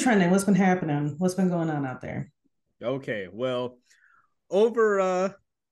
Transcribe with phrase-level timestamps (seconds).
[0.00, 0.30] trending?
[0.30, 1.14] What's been happening?
[1.18, 2.30] What's been going on out there?
[2.82, 3.78] Okay, well,
[4.50, 5.28] over uh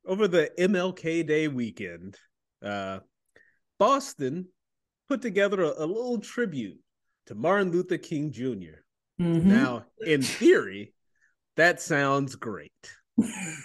[0.06, 2.16] over the MLK Day weekend,
[2.62, 3.00] uh
[3.78, 4.48] Boston
[5.08, 6.78] put together a, a little tribute
[7.26, 8.84] to Martin Luther King junior
[9.20, 9.48] Mm-hmm.
[9.48, 10.94] Now, in theory,
[11.56, 12.72] that sounds great.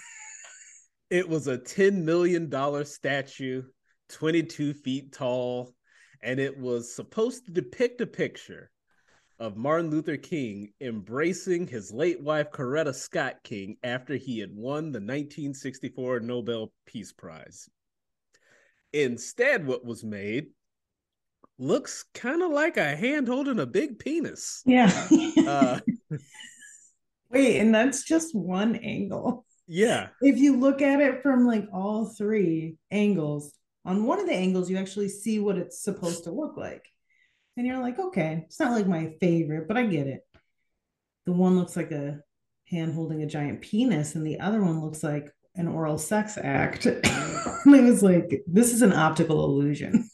[1.10, 2.50] it was a $10 million
[2.84, 3.62] statue,
[4.08, 5.74] 22 feet tall,
[6.22, 8.70] and it was supposed to depict a picture
[9.38, 14.84] of Martin Luther King embracing his late wife, Coretta Scott King, after he had won
[14.84, 17.68] the 1964 Nobel Peace Prize.
[18.92, 20.48] Instead, what was made
[21.58, 24.62] looks kind of like a hand holding a big penis.
[24.66, 24.90] Yeah.
[25.46, 25.80] Uh,
[27.30, 29.44] Wait, and that's just one angle.
[29.66, 30.08] yeah.
[30.20, 33.52] If you look at it from like all three angles,
[33.84, 36.88] on one of the angles, you actually see what it's supposed to look like.
[37.56, 40.26] And you're like, okay, it's not like my favorite, but I get it.
[41.26, 42.20] The one looks like a
[42.68, 46.86] hand holding a giant penis, and the other one looks like an oral sex act.
[46.86, 47.02] and
[47.74, 50.08] it was like, this is an optical illusion.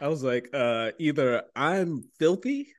[0.00, 2.72] I was like, uh, either I'm filthy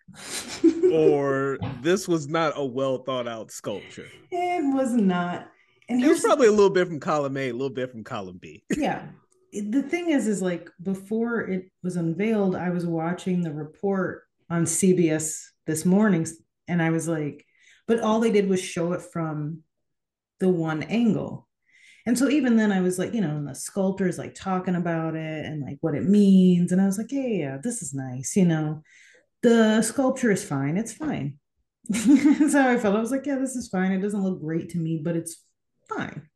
[0.92, 4.10] or this was not a well thought out sculpture.
[4.30, 5.48] It was not.
[5.88, 8.40] And It was probably a little bit from column A, a little bit from column
[8.42, 8.64] B.
[8.76, 9.08] yeah.
[9.54, 14.66] The thing is, is like before it was unveiled, I was watching the report on
[14.66, 16.28] CBS this morning,
[16.68, 17.46] and I was like,
[17.88, 19.60] but all they did was show it from
[20.40, 21.48] the one angle.
[22.06, 24.76] And so even then I was like, you know, and the sculptor is like talking
[24.76, 26.72] about it and like what it means.
[26.72, 28.82] And I was like, yeah, yeah, yeah, this is nice, you know.
[29.42, 31.38] The sculpture is fine, it's fine.
[31.90, 32.96] That's how I felt.
[32.96, 33.92] I was like, yeah, this is fine.
[33.92, 35.44] It doesn't look great to me, but it's
[35.90, 36.30] fine.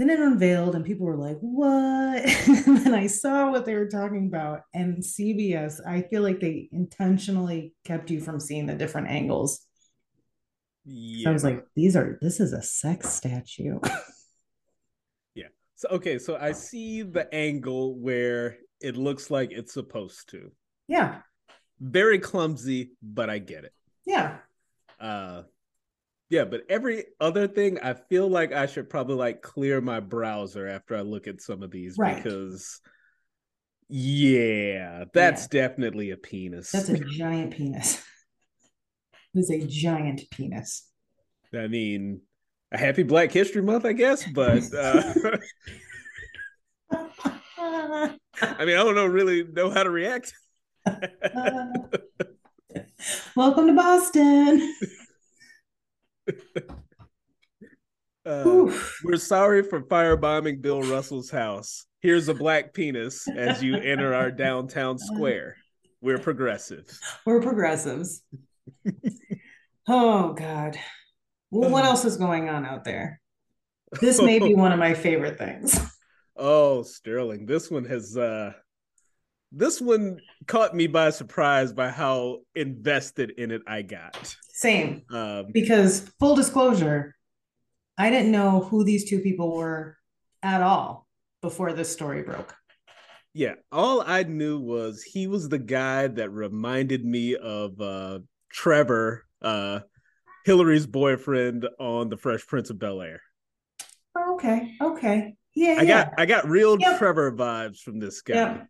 [0.00, 2.24] Then it unveiled, and people were like, What?
[2.66, 4.62] and then I saw what they were talking about.
[4.72, 9.60] And CBS, I feel like they intentionally kept you from seeing the different angles.
[10.86, 11.24] Yeah.
[11.24, 13.78] So I was like, These are, this is a sex statue.
[15.34, 15.48] yeah.
[15.74, 20.50] So okay, so I see the angle where it looks like it's supposed to.
[20.88, 21.18] yeah.
[21.78, 23.74] Very clumsy, but I get it.
[24.06, 24.38] Yeah.
[24.98, 25.42] Uh
[26.30, 30.66] yeah, but every other thing, I feel like I should probably like clear my browser
[30.68, 32.16] after I look at some of these Right.
[32.16, 32.80] because
[33.88, 36.70] yeah, that's definitely a penis.
[36.70, 38.02] That's a giant penis.
[39.32, 40.88] It is a giant penis.
[41.54, 42.22] I mean,
[42.72, 45.14] a happy Black History Month, I guess, but uh,
[47.58, 50.32] I mean, I don't know really know how to react.
[53.36, 54.74] Welcome to Boston.
[58.26, 58.70] Uh,
[59.02, 61.86] we're sorry for firebombing Bill Russell's house.
[62.00, 65.56] Here's a black penis as you enter our downtown square.
[66.02, 66.86] We're progressive.
[67.24, 68.22] We're progressives.
[69.88, 70.78] oh God.
[71.50, 73.20] Well, what else is going on out there?
[74.00, 75.78] This may be one of my favorite things.
[76.36, 78.52] Oh, Sterling, this one has uh
[79.52, 84.36] this one caught me by surprise by how invested in it I got.
[84.52, 87.16] Same, Um because full disclosure,
[87.98, 89.96] I didn't know who these two people were
[90.42, 91.06] at all
[91.42, 92.54] before this story broke.
[93.32, 98.20] yeah, all I knew was he was the guy that reminded me of uh
[98.50, 99.80] Trevor, uh
[100.44, 103.20] Hillary's boyfriend on The Fresh Prince of Bel Air.
[104.16, 106.98] Oh, okay, okay, yeah, I yeah, got I got real Yep.
[106.98, 108.34] Trevor vibes from this guy.
[108.34, 108.66] Yep.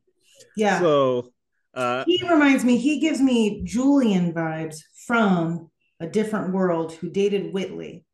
[0.56, 0.80] Yeah.
[0.80, 1.32] So
[1.74, 2.76] uh he reminds me.
[2.76, 5.70] He gives me Julian vibes from
[6.00, 8.04] a different world who dated Whitley.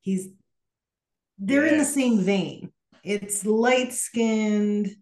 [0.00, 0.28] He's
[1.38, 2.72] they're in the same vein.
[3.02, 4.94] It's light skinned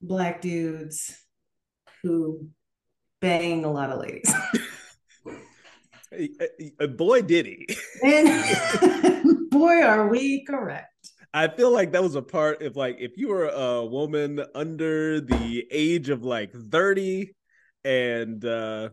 [0.00, 1.16] black dudes
[2.02, 2.48] who
[3.20, 4.32] bang a lot of ladies.
[6.96, 7.66] boy did he.
[8.02, 10.92] and boy, are we correct.
[11.34, 15.20] I feel like that was a part of like if you were a woman under
[15.20, 17.34] the age of like 30
[17.84, 18.88] and uh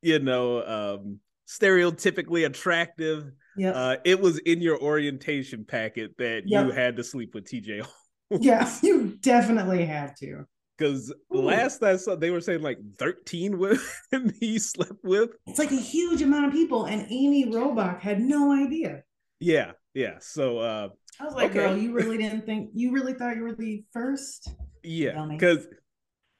[0.00, 3.74] you know um stereotypically attractive Yep.
[3.76, 7.86] uh it was in your orientation packet that you had to sleep with TJ
[8.40, 10.46] yeah, you definitely had to.
[10.78, 15.70] because last I saw they were saying like 13 women he slept with It's like
[15.70, 19.02] a huge amount of people, and Amy Robach had no idea.
[19.38, 20.88] yeah yeah so uh
[21.20, 21.60] I was like, Okay.
[21.60, 24.54] girl, you really didn't think you really thought you were the first?
[24.82, 25.68] yeah because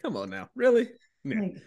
[0.01, 0.89] come on now really
[1.25, 1.39] Yeah.
[1.41, 1.63] Like,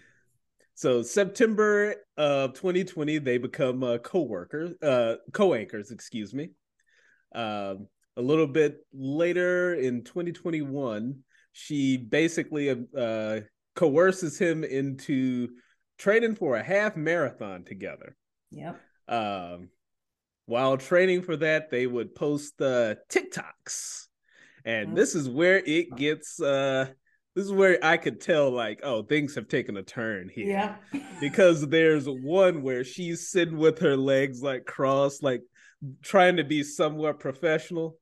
[0.73, 6.49] So September of 2020, they become uh, co-workers, uh, co-anchors, excuse me.
[7.33, 7.87] Um,
[8.17, 11.23] a little bit later in 2021,
[11.53, 13.39] she basically uh,
[13.75, 15.49] coerces him into
[15.97, 18.17] training for a half marathon together.
[18.51, 18.77] Yep.
[19.07, 19.69] Um,
[20.45, 24.07] while training for that, they would post uh, TikToks,
[24.63, 26.39] and this is where it gets.
[26.39, 26.87] Uh,
[27.35, 30.47] this is where I could tell, like, oh, things have taken a turn here.
[30.93, 31.01] Yeah.
[31.19, 35.41] because there's one where she's sitting with her legs like crossed, like
[36.01, 37.97] trying to be somewhat professional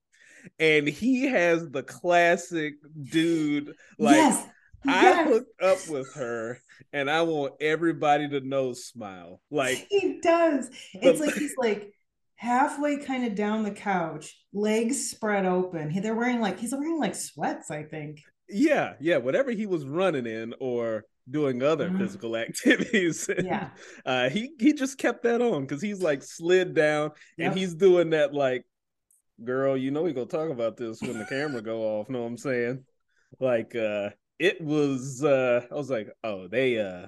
[0.59, 2.75] and he has the classic
[3.11, 4.47] dude like yes.
[4.85, 5.27] I yes.
[5.27, 6.59] hooked up with her
[6.91, 9.39] and I want everybody to know smile.
[9.49, 10.69] Like he does.
[10.93, 11.93] It's like he's like
[12.35, 16.01] halfway kind of down the couch, legs spread open.
[16.01, 18.21] They're wearing like he's wearing like sweats, I think.
[18.49, 21.99] Yeah, yeah, whatever he was running in or doing other mm-hmm.
[21.99, 23.29] physical activities.
[23.43, 23.69] yeah.
[24.05, 27.51] Uh he he just kept that on because he's like slid down yep.
[27.51, 28.65] and he's doing that like
[29.43, 32.09] girl, you know we gonna talk about this when the camera go off.
[32.09, 32.83] Know what I'm saying?
[33.39, 34.09] Like, uh,
[34.39, 35.23] it was.
[35.23, 37.07] uh I was like, oh, they uh,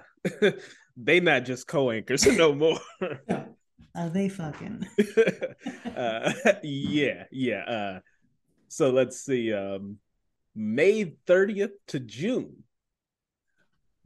[0.97, 2.79] they not just co-anchors no more.
[3.95, 4.85] Are they fucking?
[5.95, 6.33] uh,
[6.63, 7.63] yeah, yeah.
[7.63, 7.99] Uh,
[8.67, 9.53] so let's see.
[9.53, 9.97] Um,
[10.53, 12.63] May 30th to June,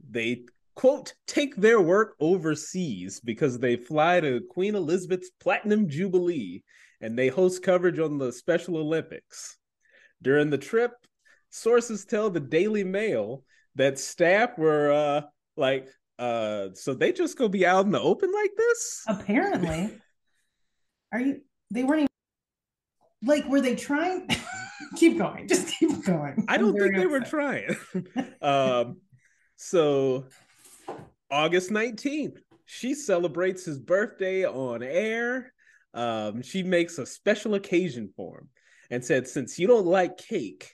[0.08, 0.44] they
[0.74, 6.62] quote take their work overseas because they fly to Queen Elizabeth's Platinum Jubilee
[7.00, 9.56] and they host coverage on the Special Olympics.
[10.22, 10.92] During the trip,
[11.50, 13.42] sources tell the Daily Mail
[13.74, 15.22] that staff were uh,
[15.56, 15.88] like,
[16.20, 19.02] uh, so they just go be out in the open like this?
[19.08, 19.98] Apparently.
[21.12, 21.40] Are you,
[21.72, 22.08] they weren't even,
[23.24, 24.28] like, were they trying?
[24.96, 26.44] keep going, just keep going.
[26.48, 27.10] I don't think they upset.
[27.10, 27.76] were trying.
[28.42, 28.98] um,
[29.56, 30.26] so
[31.30, 35.52] August 19th, she celebrates his birthday on air
[35.94, 38.48] um, she makes a special occasion for him
[38.90, 40.72] and said, Since you don't like cake,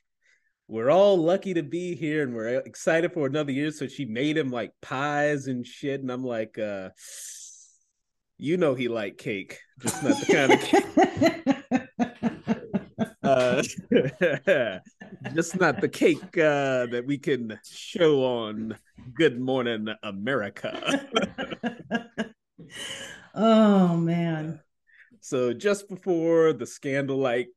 [0.69, 3.71] we're all lucky to be here and we're excited for another year.
[3.71, 6.01] So she made him like pies and shit.
[6.01, 6.91] And I'm like, uh,
[8.37, 10.87] you know, he liked cake, just not the kind of cake.
[13.23, 13.63] uh,
[15.35, 18.77] just not the cake uh, that we can show on
[19.15, 21.07] Good Morning America.
[23.35, 24.61] oh man.
[25.21, 27.49] So just before the scandal like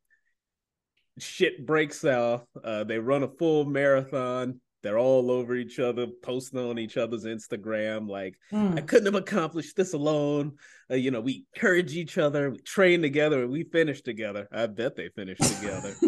[1.21, 4.61] shit breaks out, uh, they run a full marathon.
[4.81, 8.09] They're all over each other, posting on each other's Instagram.
[8.09, 8.77] Like, mm.
[8.77, 10.53] I couldn't have accomplished this alone.
[10.89, 14.47] Uh, you know, we encourage each other, we train together, and we finish together.
[14.51, 15.93] I bet they finished together.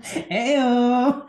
[0.00, 0.56] Hey,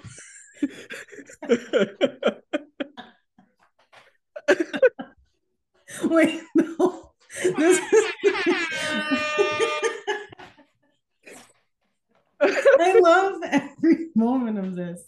[6.03, 7.11] Wait, no.
[7.57, 7.79] This
[12.41, 15.03] I love every moment of this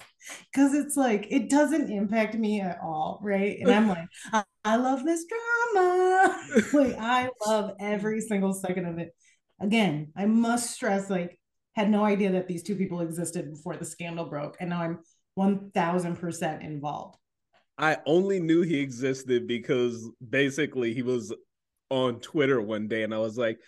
[0.51, 3.57] because it's like it doesn't impact me at all, right?
[3.59, 6.37] And I'm like, I, I love this drama.
[6.73, 9.13] like I love every single second of it.
[9.59, 11.39] Again, I must stress, like,
[11.75, 14.99] had no idea that these two people existed before the scandal broke, and now I'm
[15.35, 17.17] one thousand percent involved.
[17.77, 21.33] I only knew he existed because basically he was
[21.89, 23.59] on Twitter one day, and I was like,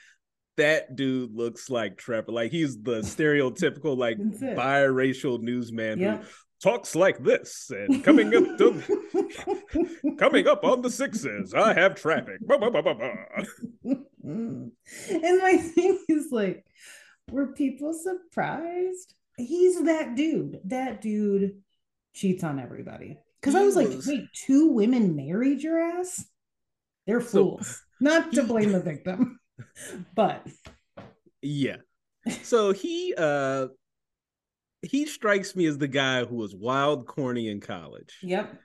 [0.57, 2.31] that dude looks like Trevor.
[2.31, 6.19] Like he's the stereotypical like biracial newsman who
[6.63, 7.69] talks like this.
[7.69, 12.39] And coming up to coming up on the sixes, I have traffic.
[12.49, 16.65] and my thing is like,
[17.29, 19.13] were people surprised?
[19.37, 20.59] He's that dude.
[20.65, 21.61] That dude
[22.13, 23.19] cheats on everybody.
[23.39, 26.25] Because I was like, wait, two women married your ass?
[27.05, 27.67] They're fools.
[27.67, 29.39] So, Not to blame the victim.
[30.15, 30.47] but
[31.41, 31.77] yeah.
[32.43, 33.67] So he uh
[34.83, 38.17] he strikes me as the guy who was wild corny in college.
[38.21, 38.59] Yep.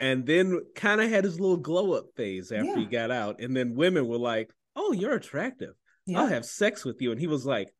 [0.00, 2.76] And then kind of had his little glow up phase after yeah.
[2.76, 3.40] he got out.
[3.40, 5.74] And then women were like, Oh, you're attractive.
[6.06, 6.18] Yep.
[6.18, 7.12] I'll have sex with you.
[7.12, 7.72] And he was like,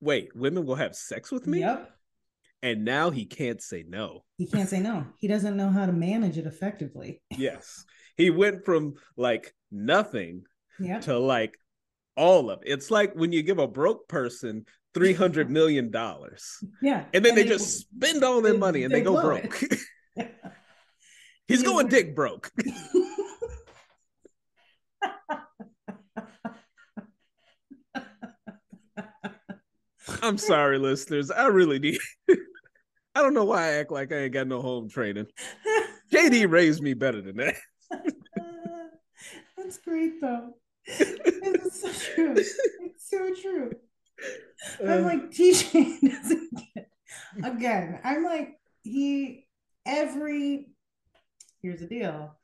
[0.00, 1.60] Wait, women will have sex with me?
[1.60, 1.90] Yep.
[2.62, 4.24] And now he can't say no.
[4.38, 5.06] He can't say no.
[5.18, 7.22] He doesn't know how to manage it effectively.
[7.30, 7.84] yes.
[8.16, 10.44] He went from like nothing
[10.80, 11.00] yeah.
[11.00, 11.56] to like
[12.16, 12.68] all of it.
[12.68, 16.58] It's like when you give a broke person three hundred million dollars.
[16.82, 17.04] Yeah.
[17.12, 19.20] And then and they, they, just spend all their they, money and they, they go
[19.20, 19.62] broke.
[21.48, 22.50] He's going dick broke.
[30.22, 31.30] I'm sorry, listeners.
[31.30, 31.98] I really need.
[33.14, 35.26] I don't know why I act like I ain't got no home training.
[36.12, 37.54] JD raised me better than that.
[39.56, 40.54] That's great, though.
[40.86, 42.34] It's so true.
[42.36, 43.72] It's so true.
[44.84, 46.90] I'm like TJ doesn't get
[47.44, 48.00] again.
[48.04, 49.46] I'm like he
[49.84, 50.68] every
[51.62, 52.36] here's the deal.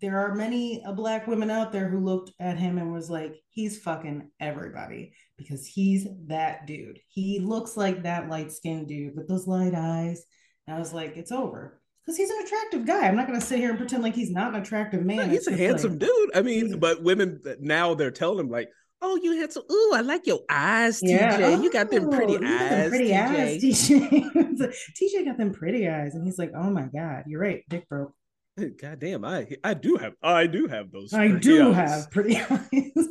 [0.00, 3.36] there are many uh, black women out there who looked at him and was like,
[3.48, 6.98] he's fucking everybody because he's that dude.
[7.08, 10.24] He looks like that light skinned dude with those light eyes.
[10.66, 11.80] And I was like, it's over.
[12.06, 13.08] Because he's an attractive guy.
[13.08, 15.28] I'm not going to sit here and pretend like he's not an attractive man.
[15.28, 16.36] he's a handsome like, dude.
[16.36, 18.68] I mean, but women now they're telling him like,
[19.02, 19.64] "Oh, you handsome.
[19.70, 21.36] Ooh, I like your eyes, yeah.
[21.36, 21.42] TJ.
[21.42, 23.18] Oh, you got them pretty eyes, them pretty TJ.
[23.18, 24.72] eyes, TJ.
[24.96, 27.64] TJ got them pretty eyes." And he's like, "Oh my god, you're right.
[27.68, 28.12] Dick broke."
[28.80, 31.12] God damn, I I do have I do have those.
[31.12, 31.76] I do eyes.
[31.76, 33.08] have pretty eyes.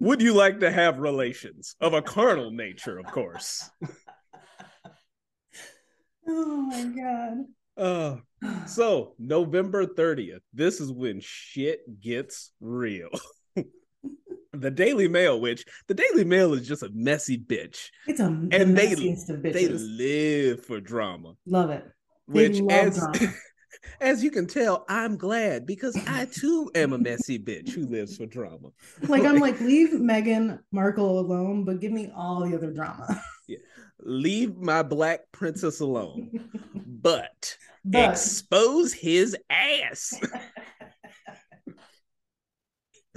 [0.00, 3.70] Would you like to have relations of a carnal nature, of course?
[6.28, 7.38] oh my god.
[7.76, 8.16] Uh,
[8.66, 13.10] so November 30th, this is when shit gets real.
[14.52, 17.88] the Daily Mail, which the Daily Mail is just a messy bitch.
[18.06, 21.34] It's a and the and they they live for drama.
[21.46, 21.84] Love it.
[22.28, 23.34] They which as drama.
[24.00, 28.16] as you can tell, I'm glad because I too am a messy bitch who lives
[28.16, 28.68] for drama.
[29.02, 33.22] Like, like I'm like, leave Meghan Markle alone, but give me all the other drama.
[34.04, 36.30] Leave my black princess alone.
[36.86, 38.10] but, but.
[38.10, 40.18] expose his ass.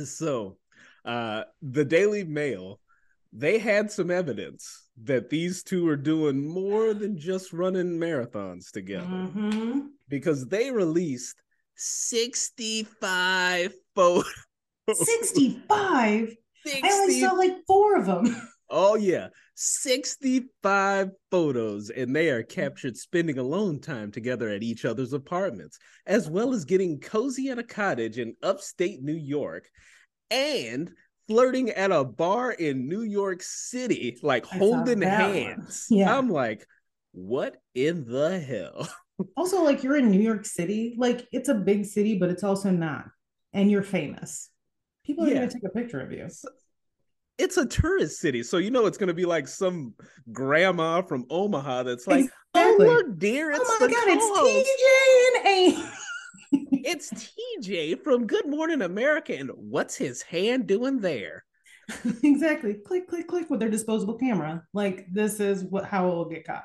[0.03, 0.57] so
[1.05, 2.79] uh the Daily Mail,
[3.31, 9.05] they had some evidence that these two are doing more than just running marathons together
[9.05, 9.81] mm-hmm.
[10.07, 11.35] because they released
[11.75, 14.31] 65 photos.
[14.93, 16.35] 65?
[16.65, 16.81] 60...
[16.83, 18.49] I only saw like four of them.
[18.69, 19.27] Oh, yeah.
[19.55, 26.29] 65 photos, and they are captured spending alone time together at each other's apartments, as
[26.29, 29.69] well as getting cozy at a cottage in upstate New York.
[30.31, 30.91] And
[31.27, 35.87] flirting at a bar in New York City, like I holding hands.
[35.89, 36.15] Yeah.
[36.15, 36.67] I'm like,
[37.11, 38.87] what in the hell?
[39.37, 42.71] also, like you're in New York City, like it's a big city, but it's also
[42.71, 43.05] not.
[43.53, 44.49] And you're famous.
[45.05, 45.35] People are yeah.
[45.35, 46.27] gonna take a picture of you.
[47.37, 49.93] It's a tourist city, so you know it's gonna be like some
[50.31, 52.87] grandma from Omaha that's like, oh, exactly.
[52.87, 55.89] "Oh look, dear, it's oh my god, it's TJ and A."
[56.85, 59.35] it's TJ from Good Morning America.
[59.35, 61.43] And what's his hand doing there?
[62.23, 62.75] exactly.
[62.85, 64.63] Click, click, click with their disposable camera.
[64.73, 66.63] Like this is what how it will get caught.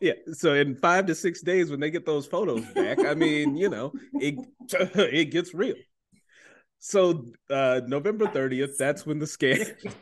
[0.00, 0.14] Yeah.
[0.32, 3.68] So in five to six days, when they get those photos back, I mean, you
[3.68, 4.34] know, it
[4.70, 5.76] it gets real.
[6.78, 9.66] So uh November 30th, that's when the scam.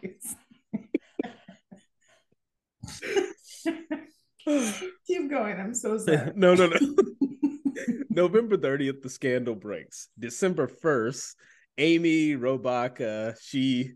[5.07, 5.59] Keep going.
[5.59, 6.37] I'm so sad.
[6.37, 6.79] no, no, no.
[8.11, 10.09] November 30th, the scandal breaks.
[10.19, 11.35] December 1st,
[11.79, 13.93] Amy Robach, uh, she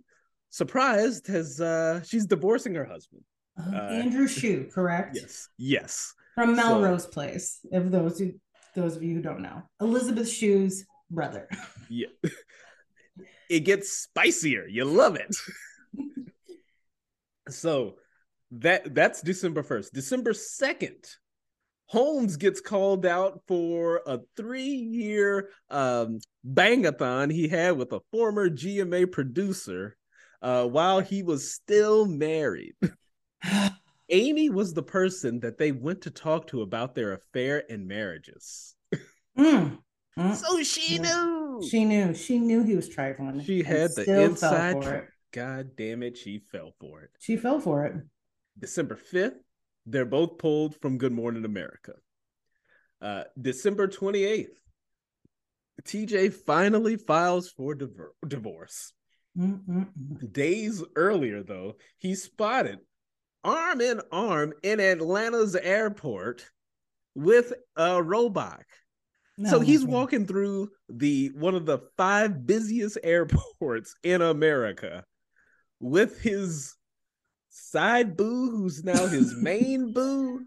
[0.50, 3.22] surprised has uh she's divorcing her husband.
[3.58, 5.16] Uh, uh, Andrew Shue, correct?
[5.20, 5.48] Yes.
[5.58, 6.14] Yes.
[6.34, 8.32] From Melrose so, Place, if those who
[8.74, 9.62] those of you who don't know.
[9.80, 11.48] Elizabeth Shue's brother.
[11.88, 12.06] yeah.
[13.48, 14.66] It gets spicier.
[14.66, 15.34] You love it.
[17.48, 17.96] so
[18.52, 19.92] that that's December 1st.
[19.92, 21.16] December 2nd,
[21.86, 29.10] Holmes gets called out for a three-year um, bangathon he had with a former GMA
[29.10, 29.96] producer
[30.42, 32.74] uh, while he was still married.
[34.10, 38.74] Amy was the person that they went to talk to about their affair and marriages.
[39.38, 39.78] Mm.
[40.18, 40.34] Mm.
[40.34, 41.02] So she yeah.
[41.02, 41.62] knew.
[41.68, 42.14] She knew.
[42.14, 43.40] She knew he was trifling.
[43.42, 44.82] She had the inside.
[44.82, 47.10] Tra- God damn it, she fell for it.
[47.20, 47.94] She fell for it.
[48.58, 49.36] December 5th,
[49.86, 51.92] they're both pulled from Good Morning America.
[53.00, 54.46] Uh, December 28th,
[55.84, 57.90] TJ finally files for div-
[58.26, 58.92] divorce.
[59.38, 60.32] Mm-mm-mm.
[60.32, 62.78] Days earlier, though, he spotted
[63.44, 66.44] arm in arm in Atlanta's airport
[67.14, 68.64] with a Robach.
[69.40, 75.04] No, so he's walking through the one of the five busiest airports in America
[75.78, 76.74] with his
[77.48, 80.44] side boo, who's now his main boo.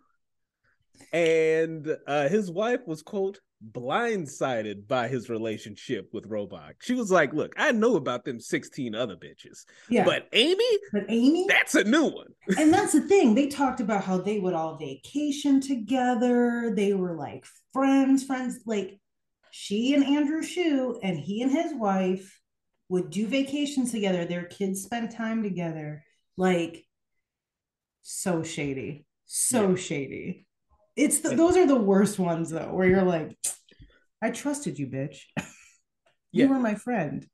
[1.13, 3.39] And uh, his wife was, quote,
[3.71, 6.73] blindsided by his relationship with Robach.
[6.81, 9.65] She was like, Look, I know about them 16 other bitches.
[9.89, 10.05] Yeah.
[10.05, 12.33] But Amy, but Amy, that's a new one.
[12.57, 13.35] and that's the thing.
[13.35, 16.73] They talked about how they would all vacation together.
[16.75, 18.59] They were like friends, friends.
[18.65, 18.99] Like
[19.51, 22.39] she and Andrew Shue and he and his wife
[22.89, 24.25] would do vacations together.
[24.25, 26.03] Their kids spent time together.
[26.37, 26.85] Like
[28.01, 29.75] so shady, so yeah.
[29.75, 30.47] shady.
[30.95, 33.37] It's the, those are the worst ones though, where you're like,
[34.21, 35.19] I trusted you, bitch.
[36.31, 36.47] you yeah.
[36.47, 37.25] were my friend.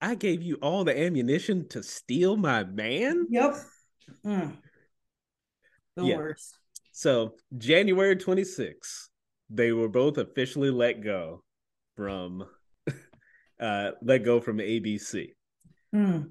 [0.00, 3.26] I gave you all the ammunition to steal my man.
[3.30, 3.56] Yep.
[4.24, 4.56] Mm.
[5.96, 6.16] The yeah.
[6.16, 6.58] worst.
[6.92, 9.08] So January 26th,
[9.48, 11.42] they were both officially let go
[11.96, 12.46] from
[13.60, 15.28] uh, let go from ABC.
[15.94, 16.30] Mm.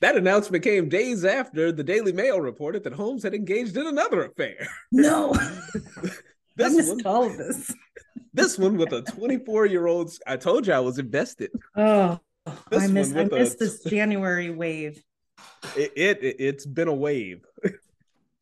[0.00, 4.26] That announcement came days after the Daily Mail reported that Holmes had engaged in another
[4.26, 4.68] affair.
[4.92, 5.32] No,
[6.56, 7.74] this I missed one, all of this.
[8.34, 10.12] this one with a 24 year old.
[10.26, 11.50] I told you I was invested.
[11.74, 12.20] Oh,
[12.70, 13.16] this I missed.
[13.16, 15.02] I a, this January wave.
[15.76, 17.46] It, it, it it's been a wave.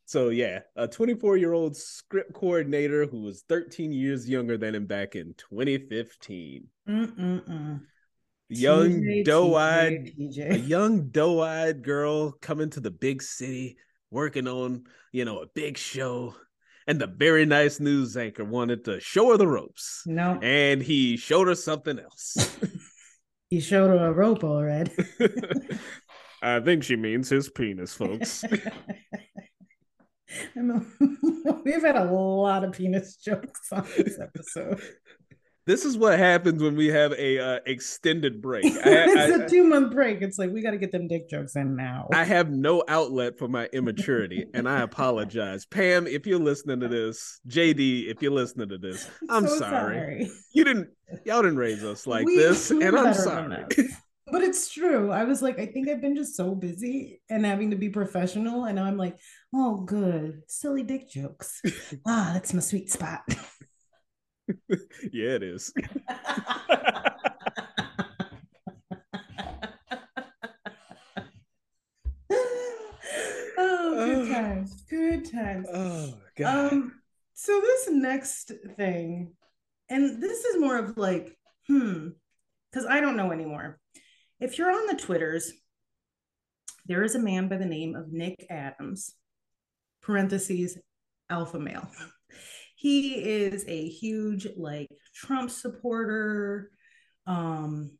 [0.06, 4.86] so yeah, a 24 year old script coordinator who was 13 years younger than him
[4.86, 6.66] back in 2015.
[6.88, 7.80] Mm-mm-mm
[8.48, 13.76] young doe-eyed a young doe-eyed girl coming to the big city
[14.10, 16.34] working on you know a big show.
[16.86, 20.02] And the very nice news anchor wanted to show her the ropes.
[20.04, 22.58] No and he showed her something else.
[23.54, 24.90] He showed her a rope already.
[26.42, 28.42] I think she means his penis folks.
[30.56, 34.82] We've had a lot of penis jokes on this episode
[35.66, 38.64] this is what happens when we have a uh, extended break.
[38.66, 40.20] I, it's I, a two month break.
[40.20, 42.08] It's like we got to get them dick jokes in now.
[42.12, 46.06] I have no outlet for my immaturity, and I apologize, Pam.
[46.06, 49.96] If you're listening to this, JD, if you're listening to this, I'm so sorry.
[49.96, 50.30] sorry.
[50.52, 50.88] You didn't,
[51.24, 53.64] y'all didn't raise us like we, this, and I'm sorry.
[54.30, 55.10] but it's true.
[55.10, 58.64] I was like, I think I've been just so busy and having to be professional,
[58.64, 59.16] and I'm like,
[59.54, 61.62] oh, good, silly dick jokes.
[62.06, 63.22] ah, that's my sweet spot.
[65.12, 65.72] yeah, it is.
[73.58, 74.84] oh, good times.
[74.88, 75.66] Good times.
[75.72, 76.72] Oh, God.
[76.72, 76.92] Um,
[77.34, 79.32] so this next thing,
[79.88, 82.08] and this is more of like, hmm,
[82.70, 83.78] because I don't know anymore.
[84.40, 85.52] If you're on the Twitters,
[86.86, 89.14] there is a man by the name of Nick Adams,
[90.02, 90.78] parentheses,
[91.30, 91.88] alpha male
[92.84, 96.70] he is a huge like Trump supporter.
[97.26, 97.92] Um,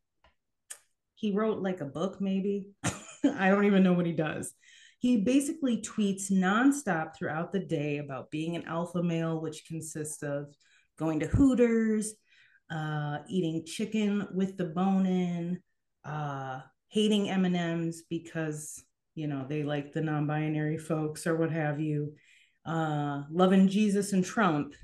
[1.14, 2.68] he wrote like a book, maybe.
[3.24, 4.52] I don't even know what he does.
[4.98, 10.54] He basically tweets nonstop throughout the day about being an alpha male, which consists of
[10.98, 12.12] going to Hooters,
[12.70, 15.62] uh, eating chicken with the bone in,
[16.04, 21.52] uh, hating M and M's because you know they like the non-binary folks or what
[21.52, 22.12] have you,
[22.66, 24.74] uh, loving Jesus and Trump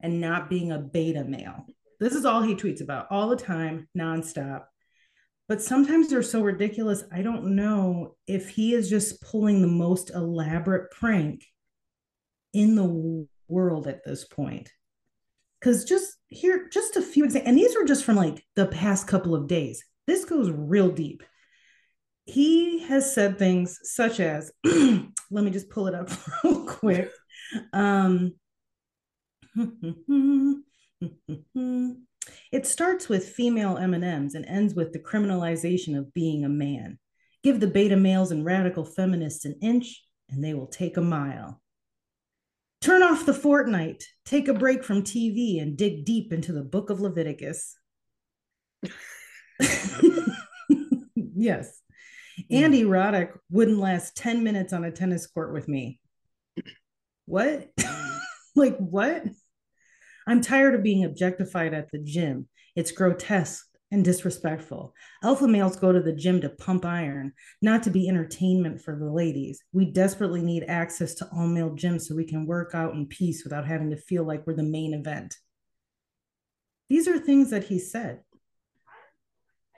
[0.00, 1.66] and not being a beta male.
[2.00, 4.64] This is all he tweets about all the time, nonstop.
[5.48, 7.04] But sometimes they're so ridiculous.
[7.12, 11.44] I don't know if he is just pulling the most elaborate prank
[12.52, 14.70] in the world at this point.
[15.60, 19.06] Because just here, just a few examples, and these are just from like the past
[19.06, 19.84] couple of days.
[20.06, 21.22] This goes real deep
[22.26, 26.10] he has said things such as, let me just pull it up
[26.44, 27.10] real quick.
[27.72, 28.34] Um,
[32.52, 36.98] it starts with female M&Ms and ends with the criminalization of being a man.
[37.44, 41.62] Give the beta males and radical feminists an inch and they will take a mile.
[42.80, 46.90] Turn off the Fortnite, take a break from TV and dig deep into the book
[46.90, 47.78] of Leviticus.
[51.14, 51.82] yes.
[52.50, 56.00] Andy Roddick wouldn't last 10 minutes on a tennis court with me.
[57.26, 57.70] What?
[58.56, 59.24] like, what?
[60.26, 62.48] I'm tired of being objectified at the gym.
[62.74, 64.94] It's grotesque and disrespectful.
[65.22, 69.10] Alpha males go to the gym to pump iron, not to be entertainment for the
[69.10, 69.62] ladies.
[69.72, 73.44] We desperately need access to all male gyms so we can work out in peace
[73.44, 75.36] without having to feel like we're the main event.
[76.88, 78.20] These are things that he said.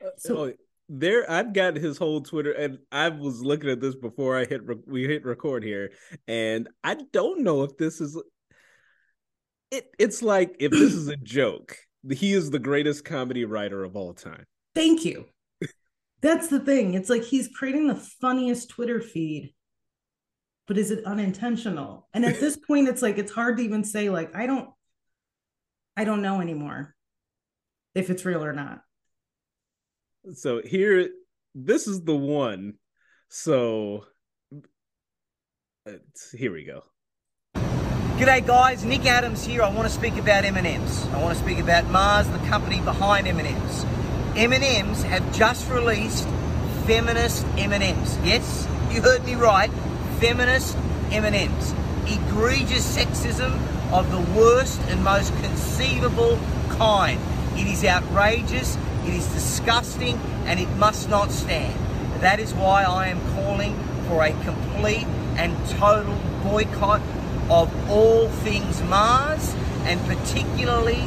[0.05, 0.53] Uh, so, oh,
[0.89, 4.63] there I've got his whole Twitter and I was looking at this before I hit
[4.87, 5.93] we hit record here
[6.27, 8.21] and I don't know if this is
[9.71, 11.77] it it's like if this is a joke
[12.11, 14.45] he is the greatest comedy writer of all time.
[14.75, 15.27] Thank you.
[16.21, 16.95] That's the thing.
[16.95, 19.55] It's like he's creating the funniest Twitter feed.
[20.67, 22.09] But is it unintentional?
[22.13, 24.71] And at this point it's like it's hard to even say like I don't
[25.97, 26.95] I don't know anymore
[27.95, 28.81] if it's real or not.
[30.35, 31.09] So here,
[31.55, 32.75] this is the one.
[33.29, 34.05] So
[36.33, 36.85] here we go.
[37.55, 39.63] G'day guys, Nick Adams here.
[39.63, 41.07] I want to speak about M&M's.
[41.07, 43.85] I want to speak about Mars, the company behind M&M's.
[44.37, 46.27] M&M's have just released
[46.85, 48.19] feminist M&M's.
[48.25, 49.71] Yes, you heard me right.
[50.19, 50.77] Feminist
[51.13, 51.73] M&M's.
[52.07, 53.53] Egregious sexism
[53.93, 56.39] of the worst and most conceivable
[56.71, 57.21] kind.
[57.57, 58.77] It is outrageous
[59.09, 61.75] it is disgusting and it must not stand.
[62.21, 63.75] That is why I am calling
[64.07, 67.01] for a complete and total boycott
[67.49, 71.01] of all things Mars and particularly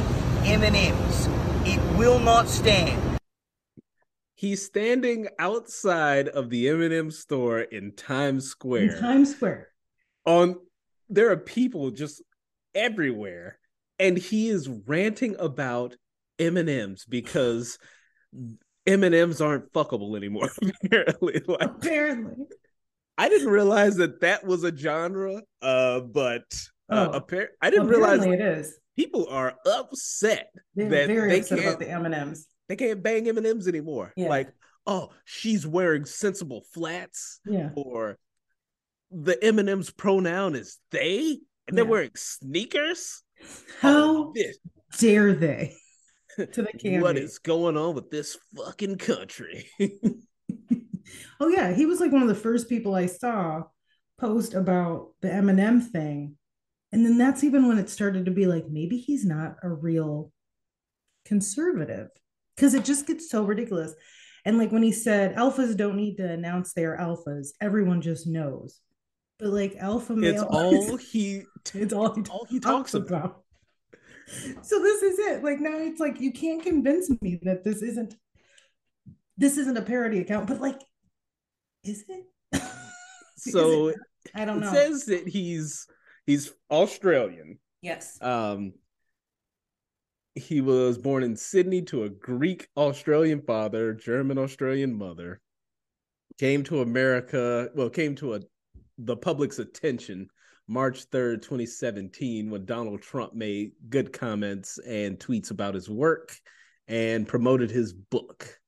[0.44, 1.28] M&Ms.
[1.64, 3.18] It will not stand.
[4.34, 8.94] He's standing outside of the M&M store in Times Square.
[8.94, 9.68] In Times Square.
[10.26, 10.56] On
[11.08, 12.22] there are people just
[12.74, 13.58] everywhere
[14.00, 15.96] and he is ranting about
[16.46, 17.78] M&Ms because
[18.86, 20.50] M&Ms aren't fuckable anymore
[20.84, 21.40] apparently.
[21.46, 22.46] Like, Apparently.
[23.18, 26.44] I didn't realize that that was a genre uh but
[26.90, 27.20] uh, Oh.
[27.20, 28.74] appar- I didn't realize it is.
[28.96, 32.46] people are upset They're that very they upset can't about the M&Ms.
[32.68, 34.12] they can't bang M&Ms anymore.
[34.16, 34.28] Yeah.
[34.28, 34.48] Like,
[34.86, 37.70] oh, she's wearing sensible flats Yeah.
[37.76, 38.18] or
[39.10, 41.90] the M&M's pronoun is they and they're Yeah.
[41.90, 43.22] wearing sneakers.
[43.80, 44.34] How Oh,
[44.98, 45.74] dare they?
[46.38, 47.00] To the candy.
[47.00, 49.68] what is going on with this fucking country?
[51.40, 53.64] oh yeah, he was like one of the first people I saw
[54.18, 56.36] post about the M&M thing.
[56.92, 60.30] And then that's even when it started to be like maybe he's not a real
[61.24, 62.08] conservative
[62.54, 63.94] because it just gets so ridiculous.
[64.44, 68.26] And like when he said alphas don't need to announce they are alphas, everyone just
[68.26, 68.80] knows.
[69.38, 71.42] But like alpha male, it's all he
[71.74, 73.41] it's all he all he talks about.
[74.62, 75.44] So this is it.
[75.44, 78.14] Like now it's like you can't convince me that this isn't
[79.36, 80.80] this isn't a parody account, but like
[81.84, 82.24] is it?
[83.36, 83.96] So it?
[84.36, 84.72] I don't it know.
[84.72, 85.86] says that he's
[86.26, 87.58] he's Australian.
[87.82, 88.18] yes.
[88.22, 88.74] Um,
[90.34, 95.40] he was born in Sydney to a Greek Australian father, German Australian mother.
[96.38, 98.40] Came to America, well, came to a
[98.98, 100.28] the public's attention
[100.68, 106.34] March 3rd, 2017, when Donald Trump made good comments and tweets about his work
[106.88, 108.58] and promoted his book.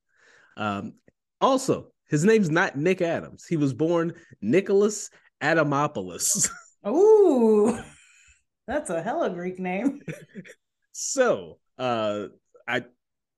[0.57, 0.93] Um,
[1.41, 3.45] also, his name's not Nick Adams.
[3.45, 5.09] He was born Nicholas
[5.41, 6.49] Adamopoulos.
[6.83, 7.83] Oh,
[8.67, 10.01] that's a hella Greek name.
[10.97, 12.27] So, uh,
[12.65, 12.85] I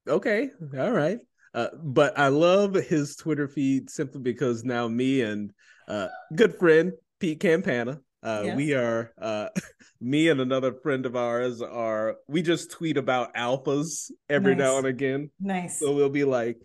[0.08, 1.18] okay, all right.
[1.56, 5.52] Uh, but I love his Twitter feed simply because now me and
[5.88, 8.58] uh, good friend Pete Campana, uh, Yes.
[8.58, 9.50] we are uh,
[10.02, 14.88] me and another friend of ours are we just tweet about alphas every now and
[14.88, 15.30] again.
[15.40, 15.80] Nice.
[15.80, 16.58] So we'll be like,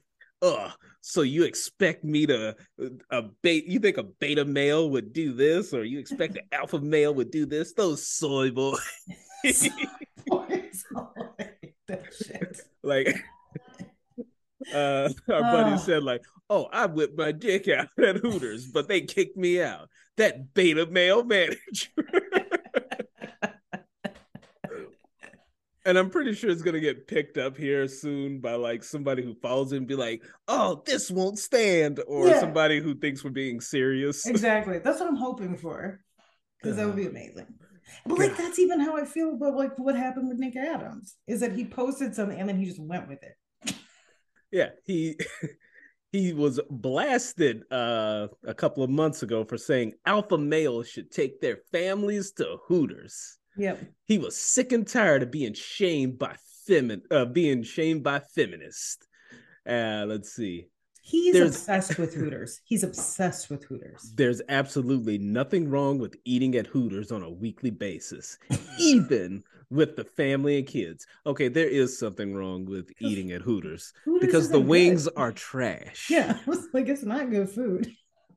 [0.43, 2.57] "Ugh, so you expect me to
[3.11, 3.67] a bait?
[3.67, 7.31] You think a beta male would do this, or you expect an alpha male would
[7.31, 7.73] do this?
[7.75, 8.81] Those soy boys."
[11.89, 12.61] that shit.
[12.83, 13.09] like
[14.75, 15.77] uh our buddy Oh.
[15.77, 19.89] said like oh i whipped my dick out at hooters but they kicked me out
[20.17, 21.59] that beta male manager
[25.85, 29.35] and i'm pretty sure it's gonna get picked up here soon by like somebody who
[29.35, 32.41] follows him and be like oh this won't stand or Yeah.
[32.41, 34.79] somebody who thinks we're being serious Exactly.
[34.79, 36.01] That's what I'm hoping for.
[36.61, 37.47] Because that would be amazing.
[38.07, 38.39] But like God.
[38.39, 41.65] that's even how I feel about like what happened with Nick Adams is that he
[41.65, 43.35] posted something and then he just went with it.
[44.53, 45.17] Yeah he
[46.13, 51.41] he was blasted uh a couple of months ago for saying alpha males should take
[51.41, 53.81] their families to hooters Yep.
[54.07, 56.37] he was sick and tired of being shamed by
[56.69, 59.07] femin uh being shamed by feminists
[59.69, 60.69] uh let's see
[61.05, 62.61] He's There's- obsessed with Hooters.
[62.65, 64.13] He's obsessed with Hooters.
[64.15, 68.39] there's absolutely nothing wrong with eating at hooters on a weekly basis
[68.79, 73.93] even with the family and kids okay there is something wrong with eating at hooters
[74.05, 75.15] Hooters because the wings good.
[75.17, 77.91] are trash Yeah, I was like it's not good food.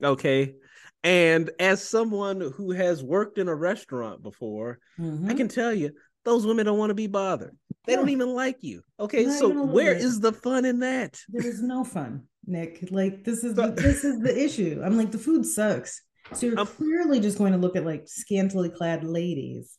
[0.03, 0.55] okay
[1.03, 5.37] and as someone who has worked in a restaurant before i Mhm.
[5.37, 5.91] can tell you
[6.23, 9.45] those women don't want to be bothered they don't even like you okay Not so
[9.45, 10.03] even a little where bit.
[10.03, 12.87] is the fun in that There is no fun, Nick.
[12.91, 14.81] Like this is the, this is the issue.
[14.83, 16.01] I'm like the food sucks.
[16.33, 19.77] So you're I'm- clearly just going to look at like scantily clad ladies.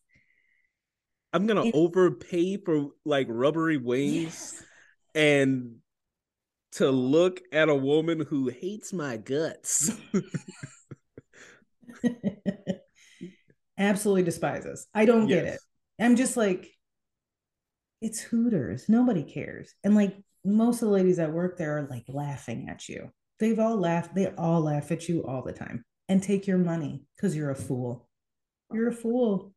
[1.33, 4.63] I'm gonna It- overpay for like rubbery wings
[5.15, 5.77] and
[6.73, 9.91] to look at a woman who hates my guts
[13.79, 14.87] Absolutely despises.
[14.95, 15.61] I don't get it.
[16.01, 16.69] I'm just like,
[18.01, 18.89] it's Hooters.
[18.89, 19.75] Nobody cares.
[19.85, 23.11] And like most of the ladies that work there are like laughing at you.
[23.39, 24.15] They've all laughed.
[24.15, 27.55] They all laugh at you all the time and take your money because you're a
[27.55, 28.09] fool.
[28.73, 29.53] You're a fool.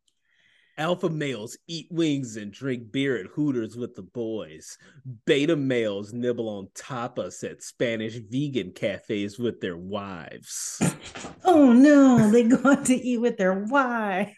[0.80, 4.78] Alpha males eat wings and drink beer at Hooters with the boys.
[5.26, 10.82] Beta males nibble on tapas at Spanish vegan cafes with their wives.
[11.44, 14.32] Oh no, they go out to eat with their wives.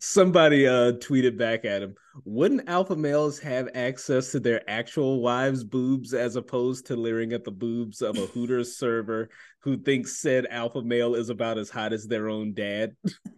[0.00, 5.62] Somebody uh tweeted back at him, wouldn't alpha males have access to their actual wives'
[5.62, 10.44] boobs as opposed to leering at the boobs of a Hooters server who thinks said
[10.50, 12.96] alpha male is about as hot as their own dad?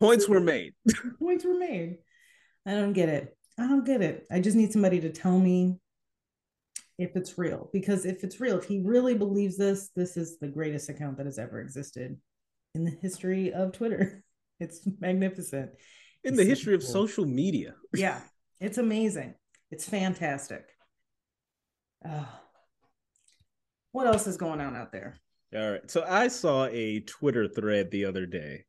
[0.00, 0.74] Points were made.
[1.18, 1.98] Points were made.
[2.66, 3.36] I don't get it.
[3.58, 4.26] I don't get it.
[4.30, 5.78] I just need somebody to tell me
[6.98, 7.70] if it's real.
[7.72, 11.26] Because if it's real, if he really believes this, this is the greatest account that
[11.26, 12.16] has ever existed
[12.74, 14.22] in the history of Twitter.
[14.58, 15.72] It's magnificent.
[16.24, 17.74] In It's the so history of social media.
[17.94, 18.20] Yeah,
[18.58, 19.34] it's amazing.
[19.70, 20.64] It's fantastic.
[23.92, 25.16] What else is going on out there?
[25.54, 25.90] All right.
[25.90, 28.65] So I saw a Twitter thread the other day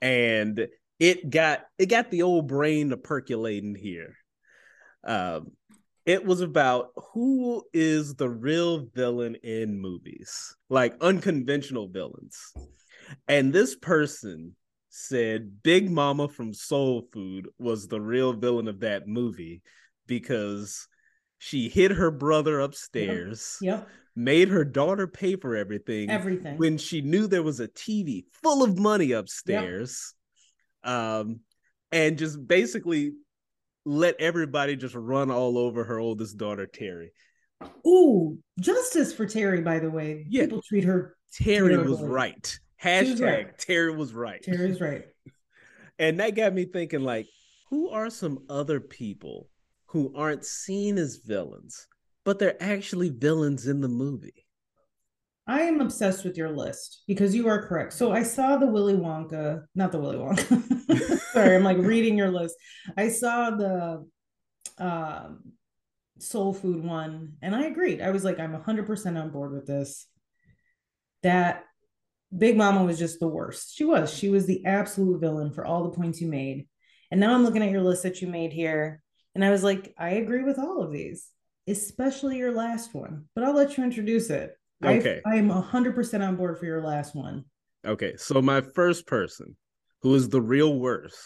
[0.00, 4.16] and it got it got the old brain to percolating here.
[5.04, 5.52] Um
[6.06, 12.38] it was about who is the real villain in movies, like unconventional villains.
[13.28, 14.56] And this person
[14.88, 19.60] said Big Mama from Soul Food was the real villain of that movie
[20.06, 20.88] because
[21.38, 26.56] she hid her brother upstairs Yep, made her daughter pay for everything everything.
[26.58, 30.14] when she knew there was a TV full of money upstairs.
[30.84, 31.40] Um,
[31.92, 33.12] and just basically
[33.84, 37.12] let everybody just run all over her oldest daughter, Terry.
[37.86, 40.26] Ooh, justice for Terry, by the way.
[40.28, 40.44] Yeah.
[40.44, 41.16] People treat her.
[41.32, 42.08] Terry was Terribly.
[42.08, 42.36] right.
[42.36, 43.58] was Hashtag right.
[43.58, 44.42] Terry was right.
[44.42, 45.04] Terry's right.
[45.98, 47.26] And that got me thinking, like,
[47.70, 49.48] who are some other people
[49.88, 51.86] who aren't seen as villains,
[52.24, 54.46] but they're actually villains in the movie?
[55.46, 57.94] I am obsessed with your list because you are correct.
[57.94, 61.18] So I saw the Willy Wonka, not the Willy Wonka.
[61.32, 62.54] Sorry, I'm like reading your list.
[62.98, 64.06] I saw the
[64.76, 65.52] um,
[66.18, 68.02] soul food one, and I agreed.
[68.02, 70.06] I was like, I'm 100% on board with this.
[71.22, 71.64] That
[72.36, 73.74] Big Mama was just the worst.
[73.74, 74.12] She was.
[74.12, 76.68] She was the absolute villain for all the points you made.
[77.10, 79.02] And now I'm looking at your list that you made here,
[79.34, 81.28] and I was like, I agree with all of these,
[81.66, 83.26] especially your last one.
[83.34, 84.56] But I'll let you introduce it.
[84.84, 85.20] Okay.
[85.26, 87.44] I, I'm 100% on board for your last one.
[87.86, 89.56] Okay, so my first person,
[90.02, 91.18] who is the real worst,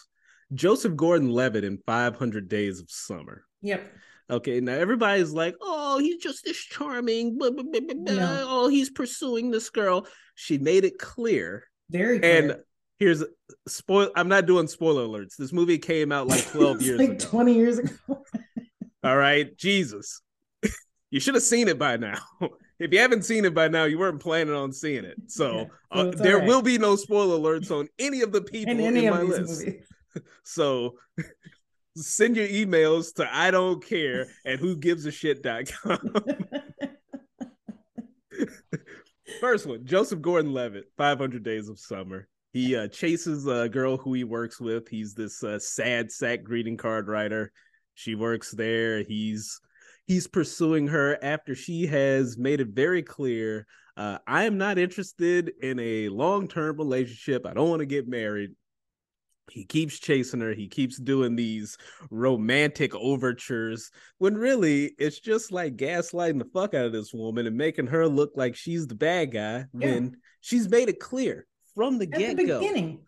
[0.54, 3.44] Joseph Gordon-Levitt in 500 Days of Summer.
[3.62, 3.82] Yep.
[4.30, 7.80] Okay, now everybody's like, "Oh, he's just this charming, blah, blah, blah.
[8.14, 8.46] No.
[8.48, 12.38] oh, he's pursuing this girl." She made it clear, Very clear.
[12.38, 12.56] and
[12.98, 13.24] here's
[13.66, 14.10] spoil.
[14.16, 15.36] I'm not doing spoiler alerts.
[15.36, 17.26] This movie came out like 12 years like ago.
[17.28, 17.94] 20 years ago.
[19.04, 20.20] All right, Jesus,
[21.10, 22.18] you should have seen it by now.
[22.78, 25.16] if you haven't seen it by now, you weren't planning on seeing it.
[25.26, 26.46] So, uh, there right.
[26.46, 29.66] will be no spoiler alerts on any of the people in in, my list.
[29.66, 29.86] movies.
[30.44, 30.94] So
[31.96, 36.14] send your emails to I don't care and who gives a shit.com.
[39.40, 42.28] First one, Joseph Gordon Levitt, 500 Days of Summer.
[42.52, 44.88] He uh, chases a girl who he works with.
[44.88, 47.52] He's this uh, sad sack greeting card writer.
[47.94, 49.02] She works there.
[49.02, 49.60] He's
[50.06, 55.52] he's pursuing her after she has made it very clear uh, I am not interested
[55.60, 57.46] in a long term relationship.
[57.46, 58.52] I don't want to get married.
[59.50, 60.54] He keeps chasing her.
[60.54, 61.76] He keeps doing these
[62.10, 67.56] romantic overtures when really it's just like gaslighting the fuck out of this woman and
[67.56, 72.06] making her look like she's the bad guy when she's made it clear from the
[72.06, 72.60] get go.
[72.60, 73.00] beginning,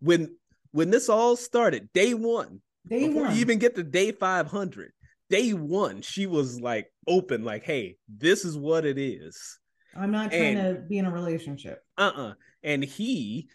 [0.00, 0.36] When
[0.72, 3.34] when this all started, day one, day before one.
[3.34, 4.92] you even get to day 500,
[5.30, 9.58] day one, she was like open, like, hey, this is what it is.
[9.96, 11.82] I'm not trying and- to be in a relationship.
[11.96, 13.48] uh-uh and he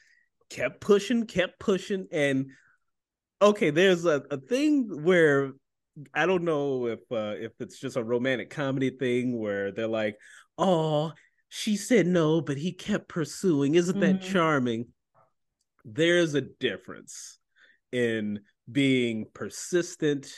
[0.50, 2.48] kept pushing kept pushing and
[3.42, 5.52] okay there's a, a thing where
[6.14, 10.16] i don't know if uh if it's just a romantic comedy thing where they're like
[10.58, 11.12] oh
[11.56, 14.32] she said no but he kept pursuing isn't that Mhm.
[14.32, 14.88] charming
[15.86, 17.38] there's a difference
[17.92, 18.40] in
[18.72, 20.34] being persistent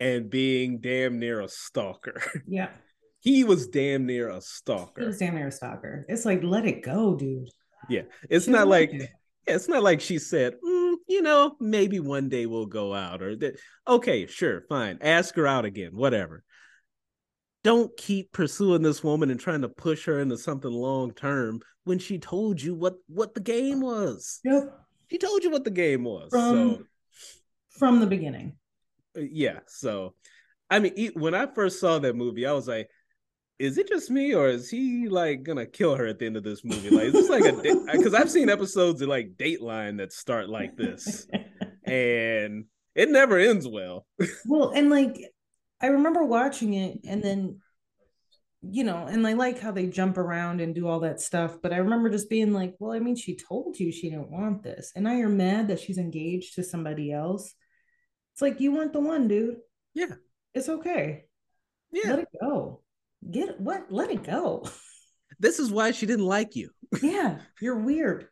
[0.00, 2.70] and being damn near a stalker Yeah.
[3.20, 5.02] he was damn near a stalker.
[5.02, 6.06] He was damn near a stalker.
[6.08, 7.48] It's like, let it go, dude.
[7.90, 8.02] Yeah.
[8.30, 8.90] It's She not like.
[8.92, 9.06] Yeah,
[9.46, 13.36] it's not like she said, "Mm, you know, maybe one day we'll go out or
[13.36, 13.60] that.
[13.86, 14.98] Okay, sure, fine.
[15.02, 16.42] Ask her out again, whatever.
[17.64, 21.98] Don't keep pursuing this woman and trying to push her into something long term when
[21.98, 24.40] she told you what what the game was.
[24.44, 24.78] Yep.
[25.10, 26.30] She told you what the game was.
[26.30, 26.82] From so
[27.78, 28.56] from the beginning.
[29.16, 30.14] uh, yeah, so
[30.70, 32.88] I mean, when I first saw that movie, I was like,
[33.58, 36.42] is it just me or is he like gonna kill her at the end of
[36.42, 36.90] this movie?
[36.90, 37.52] Like, is this like a
[37.92, 41.28] because I've seen episodes of like Dateline that start like this.
[41.84, 44.06] and it never ends well.
[44.46, 45.31] well, and like
[45.82, 47.60] I remember watching it and then
[48.64, 51.72] you know, and I like how they jump around and do all that stuff, but
[51.72, 54.92] I remember just being like, well, I mean, she told you she didn't want this.
[54.94, 57.52] And now you're mad that she's engaged to somebody else.
[58.32, 59.56] It's like you weren't the one, dude.
[59.94, 60.14] Yeah.
[60.54, 61.24] It's okay.
[61.90, 62.82] Yeah, Let it go.
[63.30, 63.90] Get it what?
[63.90, 64.64] Let it go.
[65.38, 66.70] this is why she didn't like you,
[67.02, 68.28] yeah, you're weird.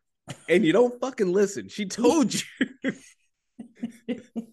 [0.49, 1.69] and you don't fucking listen.
[1.69, 2.93] She told you.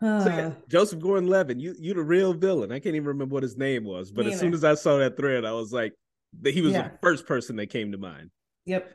[0.00, 2.70] So, yeah, Joseph Gordon-Levitt, you you the real villain.
[2.70, 4.98] I can't even remember what his name was, but Me as soon as I saw
[4.98, 5.94] that thread, I was like,
[6.42, 6.88] that he was Yeah.
[6.88, 8.30] the first person that came to mind.
[8.66, 8.92] yep.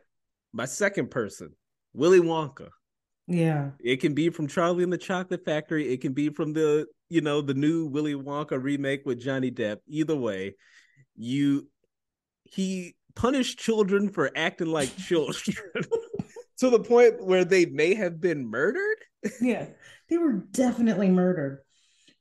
[0.54, 1.56] My second person,
[1.94, 2.70] Willy Wonka.
[3.28, 3.72] Yeah.
[3.80, 5.94] It can be from Charlie and the Chocolate Factory.
[5.94, 9.78] It can be from the, you know, the new Willy Wonka remake with Johnny Depp.
[9.88, 10.56] Either way,
[11.16, 11.68] you
[12.44, 15.56] he punished children for acting like children
[16.60, 18.98] to the point where they may have been murdered.
[19.40, 19.68] Yeah.
[20.12, 21.62] They were definitely murdered.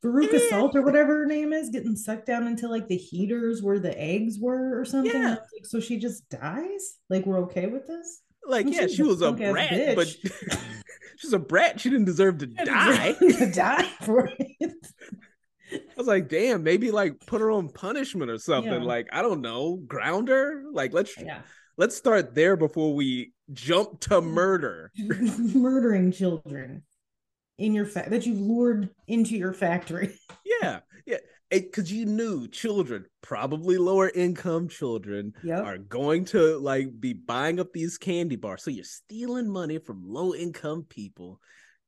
[0.03, 0.41] Veruca.
[0.49, 3.99] Salt or whatever her name is getting sucked down into like the heaters where the
[4.01, 5.13] eggs were or something.
[5.13, 5.29] Yeah.
[5.31, 6.95] Like, so she just dies?
[7.11, 8.23] Like we're okay with this?
[8.47, 10.09] Like, Well, yeah, she was a brat, but
[11.19, 11.81] she's a brat.
[11.81, 13.13] She didn't deserve to die.
[13.13, 14.73] to die for it.
[15.73, 18.73] I was like, damn, maybe like put her on punishment or something.
[18.73, 18.79] Yeah.
[18.89, 20.65] Like, I don't know, ground her.
[20.73, 21.41] Like, let's Yeah.
[21.77, 24.91] let's start there before we jump to murder.
[24.97, 26.85] Murdering children
[27.61, 30.19] in your fa- that you've lured into your factory.
[30.63, 31.19] Yeah, yeah.
[31.49, 35.65] Because you knew children, probably lower income children, Yep.
[35.65, 38.63] are going to like be buying up these candy bars.
[38.65, 41.41] So you're stealing money from low income people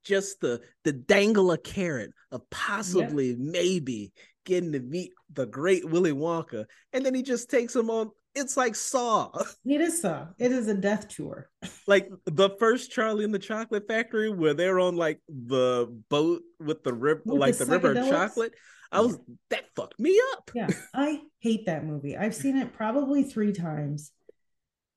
[0.05, 4.13] just the the dangle a carrot of possibly, maybe
[4.47, 6.65] getting to meet the great Willy Wonka.
[6.93, 8.11] And then he just takes them on.
[8.35, 9.31] It's like Saw.
[9.65, 10.29] It is so.
[10.39, 11.49] It is a death tour.
[11.87, 16.83] like the first Charlie and the Chocolate Factory, where they're on like the boat with
[16.83, 18.55] the river, like the the, river of chocolate.
[18.91, 19.19] I was
[19.51, 20.51] that fucked me up.
[20.55, 20.69] Yeah.
[20.95, 22.17] I hate that movie.
[22.17, 24.13] I've seen it probably three times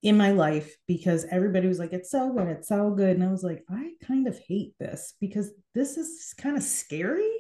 [0.03, 3.15] in my life because everybody was like, it's so good, it's so good.
[3.15, 7.31] And I was like, I kind of hate this because this is kind of scary.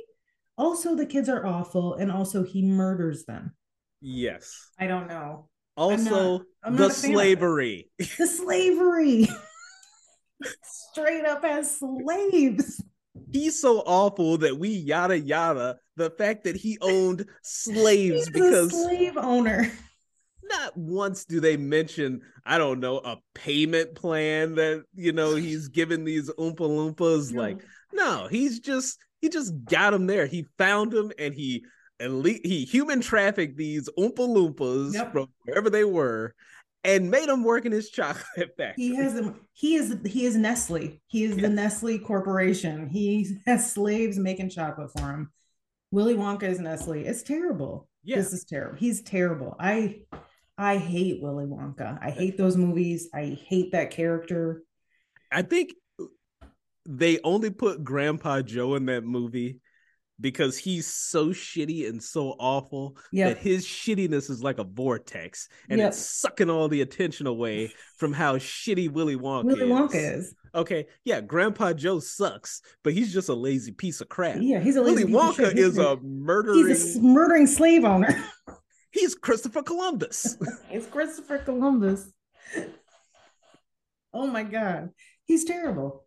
[0.57, 3.53] Also, the kids are awful, and also he murders them.
[3.99, 4.69] Yes.
[4.79, 5.49] I don't know.
[5.77, 6.95] Also, I'm the not of it.
[6.95, 7.89] slavery.
[7.99, 9.27] The slavery.
[10.63, 12.83] Straight up as slaves.
[13.31, 19.17] He's so awful that we yada yada the fact that he owned slaves because slave
[19.17, 19.71] owner.
[20.43, 25.69] not once do they mention, I don't know, a payment plan that you know he's
[25.69, 27.33] giving these Oompa Loompas.
[27.33, 30.25] Like, no, he's just he just got him there.
[30.27, 31.63] He found him and he
[31.99, 35.11] elite he human trafficked these Oompa Loompas Yep.
[35.13, 36.33] from wherever they were
[36.83, 38.73] and made them work in his chocolate factory.
[38.75, 39.39] he has them.
[39.53, 40.99] He is he is Nestle.
[41.07, 42.87] He is the Nestle Corporation.
[42.89, 45.31] He has slaves making chocolate for him.
[45.91, 47.05] Willy Wonka is Nestle.
[47.05, 47.87] It's terrible.
[48.03, 48.17] Yeah.
[48.17, 48.77] This is terrible.
[48.77, 49.55] He's terrible.
[49.59, 50.01] I
[50.57, 51.97] I hate Willy Wonka.
[52.01, 53.09] I hate those movies.
[53.13, 54.63] I hate that character.
[55.31, 55.73] I think
[56.85, 59.59] they only put Grandpa Joe in that movie
[60.19, 63.29] because he's so shitty and so awful Yeah.
[63.29, 65.89] that his shittiness is like a vortex and Yep.
[65.89, 69.69] it's sucking all the attention away from how shitty Willy Wonka Willy is.
[69.69, 70.35] Wonka is.
[70.53, 74.37] Okay, yeah, Grandpa Joe sucks, but he's just a lazy piece of crap.
[74.39, 75.55] Yeah, he's a Willy lazy of Wonka.
[75.57, 76.65] Is a murdering.
[76.67, 78.23] he's a murdering slave owner.
[78.91, 80.37] He's Christopher Columbus.
[80.71, 82.13] it's Christopher Columbus.
[84.13, 84.91] Oh my god.
[85.25, 86.05] He's terrible.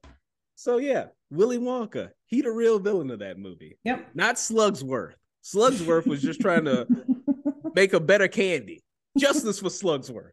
[0.55, 4.09] so yeah, Willy Wonka, he the real villain of that movie, Yep.
[4.15, 5.15] not Slugsworth.
[5.45, 6.87] Slugsworth was just trying to
[7.75, 8.83] make a better candy.
[9.19, 10.31] Justice for Slugsworth.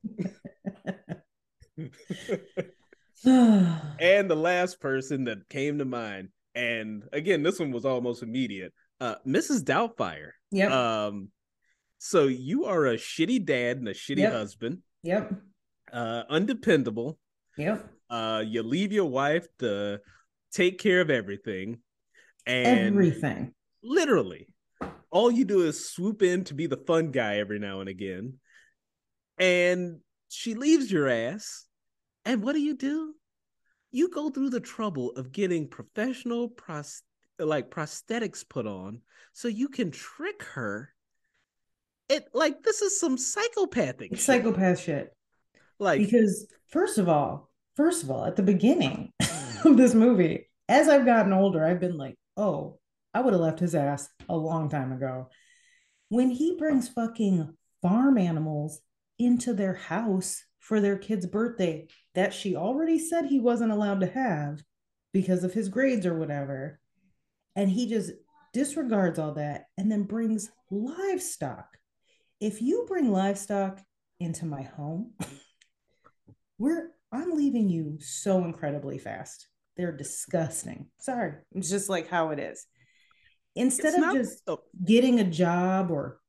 [3.25, 8.73] and the last person that came to mind, and again, this one was almost immediate.
[8.99, 9.63] Uh, Mrs.
[9.63, 10.31] Doubtfire.
[10.51, 10.71] yep.
[10.71, 11.29] Um,
[11.97, 14.33] so you are a shitty dad and a shitty Yep.
[14.33, 15.33] husband, yep.
[15.91, 17.17] uh, undependable.
[17.57, 17.89] Yep.
[18.09, 19.99] Uh, you leave your wife to
[20.51, 21.79] take care of everything,
[22.45, 23.53] and Everything.
[23.83, 24.47] literally,
[25.11, 28.35] all you do is swoop in to be the fun guy every now and again,
[29.37, 31.65] and she leaves your ass.
[32.25, 33.13] And what do you do?
[33.91, 37.03] You go through the trouble of getting professional pros-
[37.39, 39.01] like prosthetics put on
[39.33, 40.89] so you can trick her.
[42.09, 44.19] It like this is some psychopathic shit.
[44.19, 45.15] psychopath shit.
[45.79, 49.11] like because first of all, first of all, at the beginning
[49.65, 52.79] of this movie, as I've gotten older, I've been like, oh,
[53.13, 55.29] I would have left his ass a long time ago.
[56.09, 58.81] When he brings fucking farm animals
[59.17, 64.07] into their house for their kid's birthday that she already said he wasn't allowed to
[64.07, 64.61] have
[65.13, 66.79] because of his grades or whatever,
[67.55, 68.11] and he just
[68.53, 71.77] disregards all that and then brings livestock.
[72.41, 73.79] If you bring livestock
[74.19, 75.13] into my home,
[76.57, 79.47] we're I'm leaving you so incredibly fast.
[79.77, 80.87] They're disgusting.
[80.99, 81.33] Sorry.
[81.53, 82.65] It's just like how it is.
[83.55, 84.49] Instead It's of not- just
[84.83, 86.19] getting a job or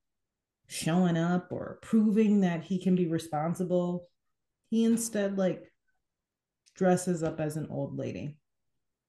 [0.68, 4.08] showing up or proving that he can be responsible,
[4.70, 5.72] he instead like
[6.74, 8.36] dresses up as an old lady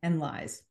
[0.04, 0.62] and lies.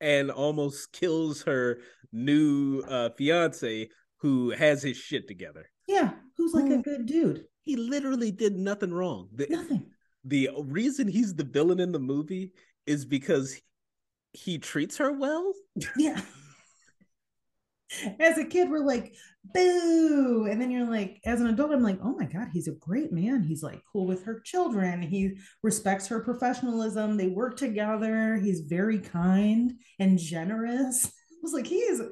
[0.00, 1.78] and almost kills her
[2.12, 5.70] new uh, fiance who has his shit together.
[5.86, 7.44] Yeah, who's like a good dude.
[7.60, 9.28] He literally did nothing wrong.
[9.32, 9.86] The, Nothing.
[10.24, 12.52] The reason he's the villain in the movie
[12.86, 13.60] is because
[14.32, 15.52] he treats her well.
[15.96, 16.20] Yeah.
[18.18, 19.14] As a kid, we're like,
[19.52, 20.46] boo.
[20.50, 23.12] And then you're like, as an adult, I'm like, oh my God, he's a great
[23.12, 23.42] man.
[23.42, 25.02] He's like cool with her children.
[25.02, 27.16] He respects her professionalism.
[27.16, 28.36] They work together.
[28.36, 31.04] He's very kind and generous.
[31.06, 32.02] I was like, he is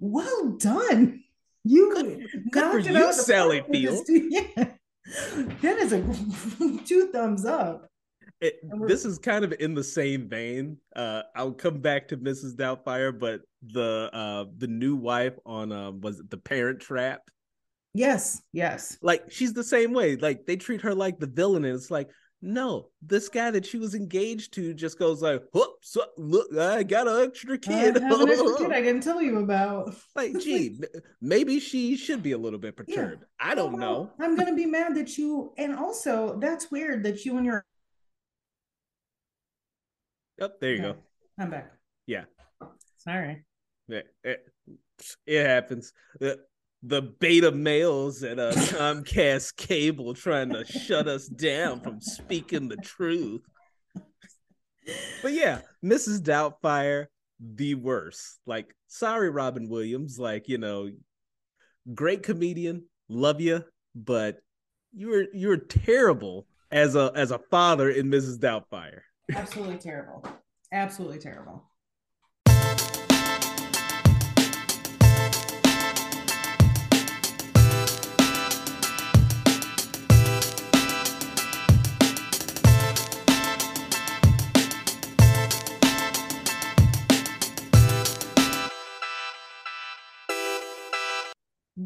[0.00, 1.22] well done.
[1.64, 4.06] You good, good for you, Sally Field.
[4.08, 4.72] Yeah.
[5.62, 6.02] That is a
[6.84, 7.86] two thumbs up.
[8.40, 10.78] It, this is kind of in the same vein.
[10.96, 12.54] Uh, I'll come back to Mrs.
[12.54, 17.20] Doubtfire, but the uh, the new wife on um, was it the Parent Trap?
[17.92, 18.96] Yes, yes.
[19.02, 20.16] Like she's the same way.
[20.16, 22.08] Like they treat her like the villain, and it's like,
[22.42, 27.06] no, this guy that she was engaged to just goes like, "Whoops, look, I got
[27.06, 27.98] an extra kid.
[27.98, 30.80] I have an extra kid I didn't tell you about." Like, gee,
[31.20, 33.22] maybe she should be a little bit perturbed.
[33.22, 33.50] Yeah.
[33.50, 34.10] I don't know.
[34.18, 37.64] I'm gonna be mad that you, and also that's weird that you and your
[40.40, 40.92] Yep, there you okay.
[40.92, 40.98] go.
[41.38, 41.70] I'm back.
[42.06, 42.24] Yeah.
[42.96, 43.44] Sorry.
[43.88, 44.46] Yeah, it,
[45.26, 45.92] it happens.
[46.20, 46.32] Uh,
[46.82, 52.76] The, beta males at uh, Comcast Cable trying to shut us down from speaking the
[52.76, 53.42] truth.
[55.22, 56.20] But yeah, Mrs.
[56.20, 57.06] Doubtfire,
[57.38, 58.40] the worst.
[58.46, 60.18] Like, sorry, Robin Williams.
[60.18, 60.90] Like, you know,
[61.94, 63.64] great comedian, love you,
[63.94, 64.40] but
[64.92, 68.38] you were you were terrible as a as a father in Mrs.
[68.38, 69.00] Doubtfire.
[69.34, 70.26] Absolutely terrible.
[70.72, 71.69] Absolutely terrible.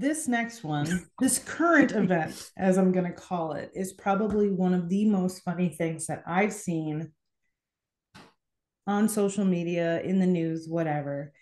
[0.04, 4.74] This next one, this current event, as I'm going to call it, is probably one
[4.74, 7.10] of the most funny things that I've seen
[8.86, 11.32] on social media, in the news, whatever,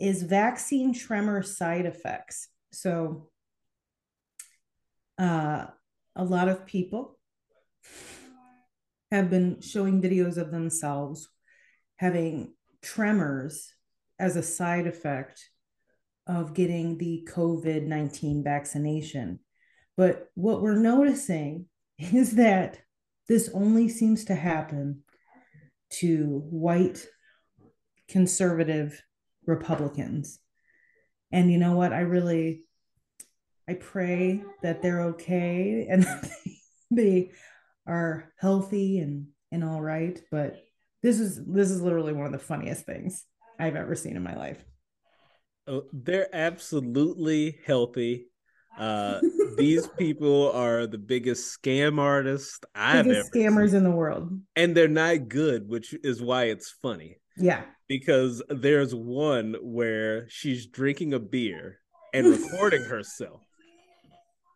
[0.00, 2.48] is vaccine tremor side effects.
[2.72, 3.30] So,
[5.16, 5.66] uh,
[6.16, 7.16] a lot of people
[9.12, 11.28] have been showing videos of themselves
[11.98, 13.72] having tremors
[14.18, 15.50] as a side effect
[16.28, 19.40] of getting the COVID 19 vaccination.
[19.96, 21.66] But what we're noticing
[21.98, 22.78] is that
[23.26, 25.02] this only seems to happen
[25.90, 27.06] to white
[28.08, 29.02] conservative
[29.46, 30.38] Republicans.
[31.32, 31.92] And you know what?
[31.92, 32.64] I really
[33.68, 36.06] I pray that they're okay and
[36.90, 37.32] they
[37.86, 40.62] are healthy and and all right, but
[41.02, 43.24] this is this is literally one of the funniest things
[43.58, 44.62] I've ever seen in my life.
[45.68, 48.28] Oh, they're absolutely healthy.
[48.78, 49.20] Uh,
[49.58, 53.78] these people are the biggest scam artists I've biggest ever scammers seen.
[53.78, 57.18] in the world, and they're not good, which is why it's funny.
[57.36, 61.80] Yeah, because there's one where she's drinking a beer
[62.14, 63.42] and recording herself.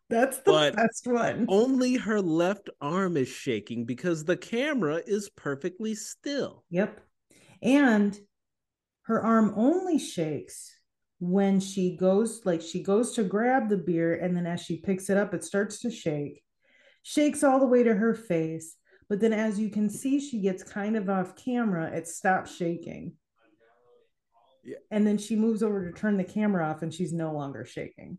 [0.09, 1.45] That's the but best one.
[1.47, 6.63] Only her left arm is shaking because the camera is perfectly still.
[6.69, 6.99] Yep.
[7.61, 8.19] And
[9.03, 10.75] her arm only shakes
[11.23, 15.09] when she goes like she goes to grab the beer and then as she picks
[15.09, 16.43] it up it starts to shake
[17.01, 18.75] shakes all the way to her face
[19.07, 23.13] but then as you can see she gets kind of off camera it stops shaking
[24.65, 24.75] yeah.
[24.91, 28.17] and then she moves over to turn the camera off and she's no longer shaking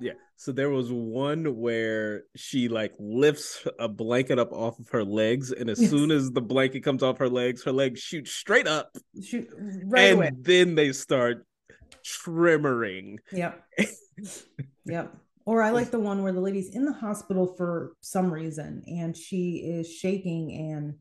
[0.00, 5.04] yeah so there was one where she like lifts a blanket up off of her
[5.04, 5.88] legs and as yes.
[5.88, 8.90] soon as the blanket comes off her legs her legs shoot straight up
[9.22, 9.48] shoot
[9.84, 10.30] right and away.
[10.40, 11.46] then they start
[12.04, 13.18] tremoring.
[13.32, 13.64] Yep.
[14.84, 15.16] yep.
[15.46, 19.16] Or I like the one where the lady's in the hospital for some reason and
[19.16, 20.94] she is shaking and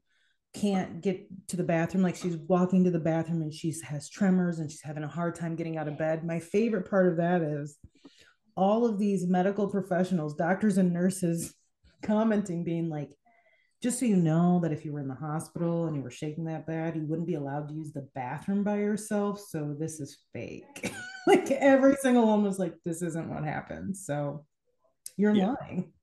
[0.53, 2.03] can't get to the bathroom.
[2.03, 5.35] Like she's walking to the bathroom and she has tremors and she's having a hard
[5.35, 6.25] time getting out of bed.
[6.25, 7.77] My favorite part of that is
[8.55, 11.53] all of these medical professionals, doctors and nurses
[12.03, 13.11] commenting, being like,
[13.81, 16.45] just so you know that if you were in the hospital and you were shaking
[16.45, 19.39] that bad, you wouldn't be allowed to use the bathroom by yourself.
[19.39, 20.91] So this is fake.
[21.27, 23.95] like every single one was like, this isn't what happened.
[23.95, 24.45] So
[25.15, 25.55] you're yeah.
[25.61, 25.93] lying.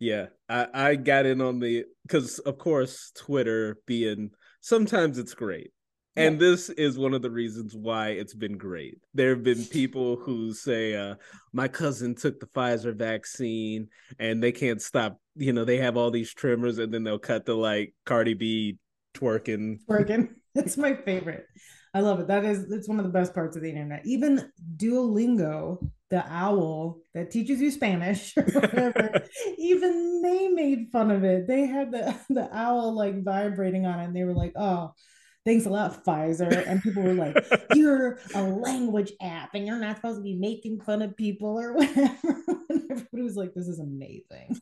[0.00, 4.30] Yeah, I, I got in on the because of course Twitter being
[4.60, 5.70] sometimes it's great.
[6.16, 6.48] And yeah.
[6.48, 8.98] this is one of the reasons why it's been great.
[9.14, 11.16] There have been people who say, uh,
[11.52, 13.88] my cousin took the Pfizer vaccine
[14.18, 17.44] and they can't stop, you know, they have all these tremors and then they'll cut
[17.44, 18.78] the like Cardi B
[19.14, 19.78] twerking.
[19.88, 20.30] Twerking.
[20.56, 21.44] It's my favorite.
[21.92, 22.28] I love it.
[22.28, 24.06] That is it's one of the best parts of the internet.
[24.06, 29.22] Even Duolingo, the owl that teaches you Spanish whatever,
[29.58, 31.46] even they made fun of it.
[31.46, 34.92] They had the the owl like vibrating on it, and they were like, "Oh,
[35.46, 37.36] thanks a lot, Pfizer." And people were like,
[37.74, 41.72] "You're a language app, and you're not supposed to be making fun of people or
[41.76, 44.60] whatever." and everybody was like, "This is amazing."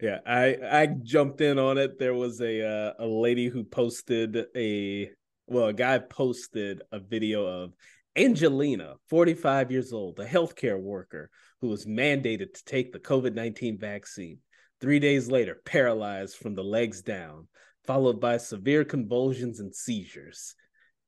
[0.00, 1.98] Yeah, I I jumped in on it.
[1.98, 5.10] There was a uh, a lady who posted a
[5.48, 7.72] well, a guy posted a video of
[8.14, 13.78] Angelina, 45 years old, a healthcare worker who was mandated to take the COVID 19
[13.78, 14.38] vaccine.
[14.80, 17.48] Three days later, paralyzed from the legs down,
[17.88, 20.54] followed by severe convulsions and seizures.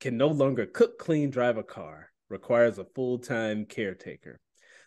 [0.00, 4.40] Can no longer cook, clean, drive a car, requires a full time caretaker.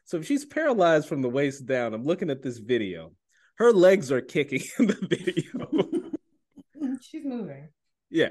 [0.04, 3.14] So if she's paralyzed from the waist down, I'm looking at this video.
[3.60, 6.98] Her legs are kicking in the video.
[7.02, 7.70] she's moving.
[8.10, 8.30] Yeah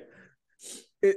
[1.03, 1.17] it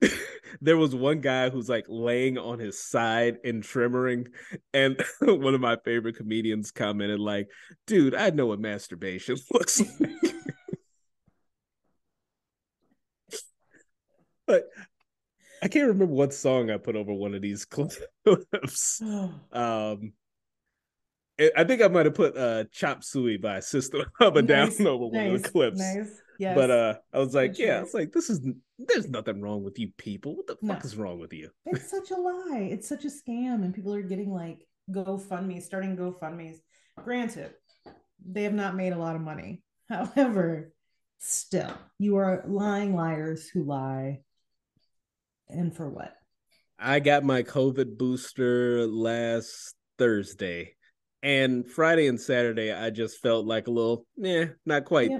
[0.60, 4.26] there was one guy who's like laying on his side and tremoring
[4.74, 7.48] and one of my favorite comedians commented like
[7.86, 10.34] dude i know what masturbation looks like
[14.46, 14.68] but
[15.62, 17.64] i can't remember what song i put over one of these
[18.24, 19.02] clips
[19.52, 20.12] um
[21.54, 24.86] I think I might have put uh Chop Suey by System of a nice, Down
[24.86, 25.78] over nice, one of the clips.
[25.78, 26.20] Nice.
[26.38, 26.54] Yes.
[26.54, 28.40] But uh I was like, yeah, it's like this is
[28.78, 30.34] there's nothing wrong with you people.
[30.34, 30.74] What the no.
[30.74, 31.50] fuck is wrong with you?
[31.66, 32.68] It's such a lie.
[32.70, 36.60] It's such a scam and people are getting like GoFundMe, starting GoFundMe's.
[37.04, 37.52] Granted,
[38.24, 39.62] they have not made a lot of money.
[39.88, 40.72] However,
[41.18, 44.20] still, you are lying liars who lie.
[45.48, 46.14] And for what?
[46.78, 50.76] I got my COVID booster last Thursday
[51.26, 55.10] and Friday and Saturday, I just felt like a little, yeah, not quite.
[55.10, 55.18] Yeah.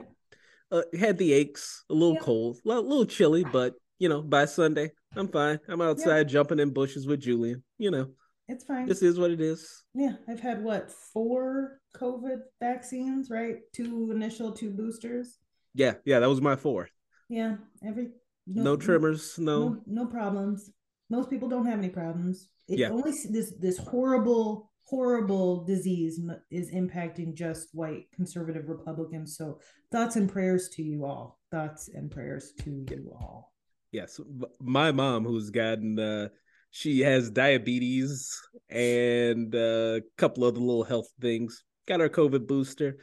[0.70, 2.20] Uh, had the aches, a little yeah.
[2.20, 5.60] cold, a little chilly, but you know, by Sunday, I'm fine.
[5.68, 6.32] I'm outside yeah.
[6.32, 7.62] jumping in bushes with Julian.
[7.78, 8.08] You know,
[8.48, 8.86] it's fine.
[8.86, 9.84] This is what it is.
[9.94, 13.56] Yeah, I've had what four COVID vaccines, right?
[13.72, 15.38] Two initial, two boosters.
[15.74, 16.90] Yeah, yeah, that was my fourth.
[17.28, 17.56] Yeah,
[17.86, 18.10] every
[18.46, 19.68] no, no tremors, no.
[19.68, 20.70] no no problems.
[21.10, 22.48] Most people don't have any problems.
[22.68, 22.90] It yeah.
[22.90, 26.20] only this this horrible horrible disease
[26.50, 29.36] is impacting just white conservative Republicans.
[29.36, 31.40] So thoughts and prayers to you all.
[31.50, 33.52] Thoughts and prayers to you all.
[33.92, 34.20] Yes,
[34.60, 36.28] my mom, who's gotten, uh,
[36.70, 38.38] she has diabetes
[38.68, 41.64] and a couple other little health things.
[41.86, 42.98] Got her COVID booster.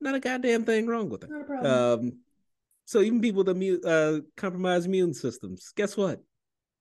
[0.00, 1.66] Not a goddamn thing wrong with her.
[1.66, 2.18] Um,
[2.88, 6.22] so even people with immune, uh, compromised immune systems, guess what?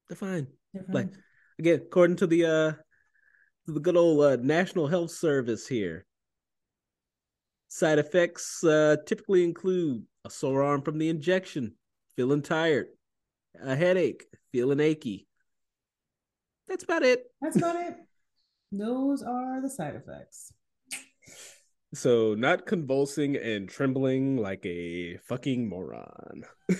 [0.08, 0.48] They're fine.
[0.74, 0.94] They're fine.
[0.94, 1.10] Like
[1.60, 2.74] again, according to the uh
[3.66, 6.06] the good old uh, National Health Service here.
[7.68, 11.74] Side effects uh, typically include a sore arm from the injection,
[12.16, 12.88] feeling tired,
[13.62, 15.28] a headache, feeling achy.
[16.70, 17.26] That's about it.
[17.42, 17.98] That's about it.
[18.72, 20.54] Those are the side effects.
[21.94, 26.44] So, not convulsing and trembling like a fucking moron.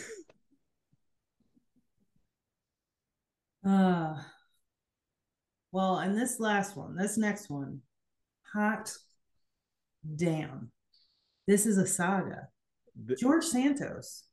[3.66, 4.16] Uh.
[5.74, 7.82] Well, and this last one, this next one,
[8.54, 8.96] hot
[10.16, 10.72] damn.
[11.48, 12.48] This is a saga.
[12.96, 14.24] The- George Santos,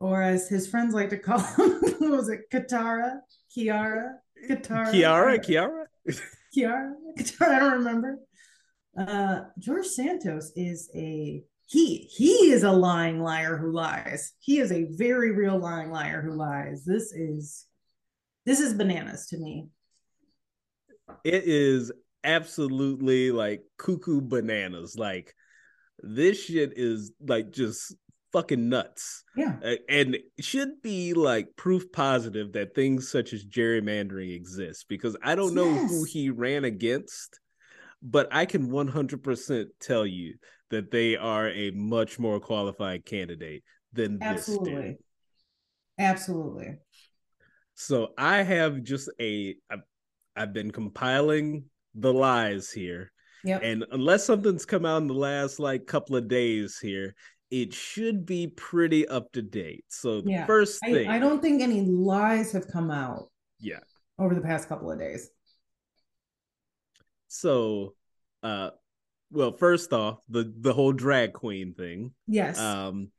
[0.00, 1.80] or as his friends like to call him,
[2.10, 3.20] was it Katara?
[3.56, 4.14] Kiara?
[4.48, 4.92] Katara?
[4.92, 5.38] Kiara?
[5.38, 5.84] Kiara?
[6.56, 6.92] Kiara?
[7.18, 7.48] Katara?
[7.48, 8.18] I don't remember.
[8.98, 14.32] Uh, George Santos is a he he is a lying liar who lies.
[14.40, 16.84] He is a very real lying liar who lies.
[16.84, 17.66] This is
[18.44, 19.68] this is bananas to me
[21.24, 21.92] it is
[22.24, 24.96] absolutely like cuckoo bananas.
[24.96, 25.34] Like
[26.00, 27.94] this shit is like just
[28.32, 29.24] fucking nuts.
[29.36, 29.56] Yeah.
[29.88, 35.54] And should be like proof positive that things such as gerrymandering exist because I don't
[35.54, 35.90] know yes.
[35.90, 37.40] who he ran against,
[38.02, 40.34] but I can 100% tell you
[40.70, 44.72] that they are a much more qualified candidate than Absolutely.
[44.72, 44.96] this dude.
[45.98, 46.74] Absolutely.
[47.74, 49.78] So I have just a, a
[50.36, 53.12] I've been compiling the lies here.
[53.44, 53.62] Yep.
[53.62, 57.14] And unless something's come out in the last like couple of days here,
[57.50, 59.84] it should be pretty up to date.
[59.88, 60.46] So the yeah.
[60.46, 63.30] first thing I, I don't think any lies have come out.
[63.58, 63.80] Yeah.
[64.18, 65.30] Over the past couple of days.
[67.30, 67.94] So
[68.42, 68.70] uh
[69.30, 72.12] well, first off, the the whole drag queen thing.
[72.26, 72.58] Yes.
[72.58, 73.10] Um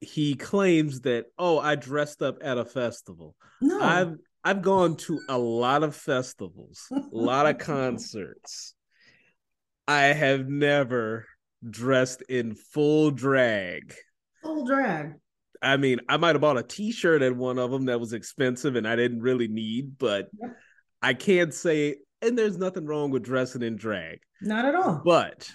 [0.00, 3.34] he claims that oh, I dressed up at a festival.
[3.60, 3.80] No.
[3.80, 4.14] I've
[4.44, 8.74] I've gone to a lot of festivals, a lot of concerts.
[9.88, 11.26] I have never
[11.68, 13.94] dressed in full drag.
[14.42, 15.14] Full drag.
[15.60, 18.76] I mean, I might have bought a T-shirt at one of them that was expensive
[18.76, 20.56] and I didn't really need, but Yep.
[21.02, 21.96] I can't say.
[22.22, 25.02] And there's nothing wrong with dressing in drag, Not at all.
[25.04, 25.50] but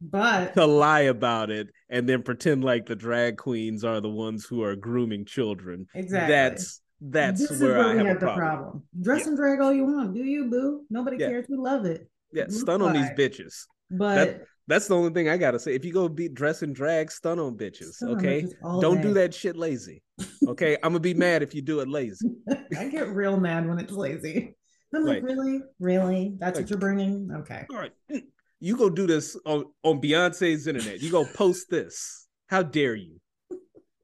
[0.00, 4.44] But to lie about it and then pretend like the drag queens are the ones
[4.44, 6.34] who are grooming children, exactly.
[6.34, 8.46] that's that's this is where, I we have a have the problem.
[8.48, 8.82] problem.
[9.00, 9.28] Dress Yeah.
[9.28, 10.14] and drag all you want.
[10.14, 10.84] Do you, boo?
[10.90, 11.28] Nobody Yeah.
[11.28, 11.46] cares.
[11.48, 12.08] We love it.
[12.32, 13.66] Yeah, stun on these bitches.
[13.90, 15.74] But That's the only thing I gotta say.
[15.74, 17.94] If you go be dress and drag, stun on bitches.
[17.94, 20.02] Stun on okay, bitches don't do that shit lazy.
[20.46, 22.26] Okay, I'm gonna be mad if you do it lazy.
[22.76, 24.54] I get real mad when it's lazy.
[24.94, 26.36] I'm like, really, really?
[26.38, 27.30] That's Like- what you're bringing?
[27.32, 27.66] Okay.
[27.70, 28.22] All right, mm,
[28.60, 31.00] you go do this on on Beyonce's internet.
[31.00, 32.26] You go post this.
[32.46, 33.20] How dare you?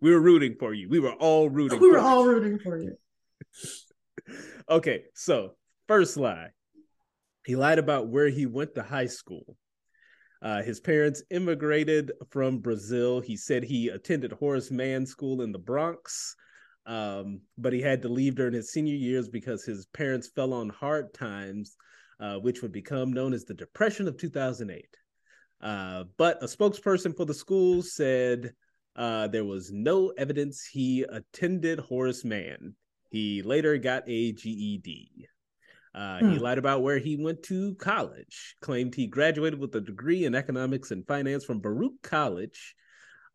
[0.01, 0.89] We were rooting for you.
[0.91, 1.81] We were all rooting.
[1.81, 2.05] We for were you.
[2.05, 2.97] all rooting for you.
[4.71, 5.57] Okay, so
[5.87, 6.49] first lie.
[7.45, 9.57] He lied about where he went to high school.
[10.41, 13.21] Uh, his parents immigrated from Brazil.
[13.21, 16.35] He said he attended Horace Mann School in the Bronx,
[16.87, 20.69] um, but he had to leave during his senior years because his parents fell on
[20.69, 21.77] hard times,
[22.21, 24.87] uh, which would become known as the Depression of 2008.
[25.61, 28.53] Uh, but a spokesperson for the school said
[28.97, 32.75] uh, there was no evidence he attended Horace Mann.
[33.11, 35.27] He later got a GED.
[35.95, 36.39] Uh, He Hmm.
[36.39, 40.91] lied about where he went to college, claimed he graduated with a degree in economics
[40.91, 42.75] and finance from Baruch College,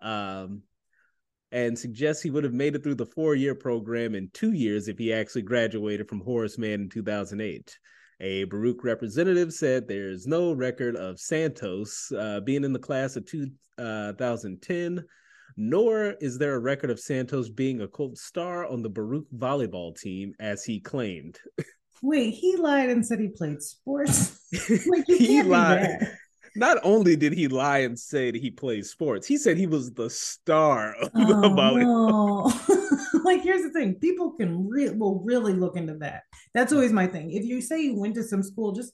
[0.02, 0.64] um,
[1.52, 4.88] and suggests he would have made it through the four year program in two years
[4.88, 7.78] if he actually graduated from Horace Mann in 2008.
[8.22, 13.26] A Baruch representative said there's no record of Santos uh, being in the class of
[13.26, 15.06] 2010,
[15.56, 19.98] nor is there a record of Santos being a cult star on the Baruch volleyball
[19.98, 21.40] team, as he claimed.
[22.02, 24.36] Wait, he lied and said he played sports.
[24.88, 26.10] Like he lied.
[26.56, 29.92] Not only did he lie and say that he plays sports, he said he was
[29.94, 32.74] the star of the Oh, volleyball.
[32.74, 33.20] no.
[33.24, 36.24] like here's the thing people can re- will really look into that
[36.54, 38.94] that's always my thing if you say you went to some school just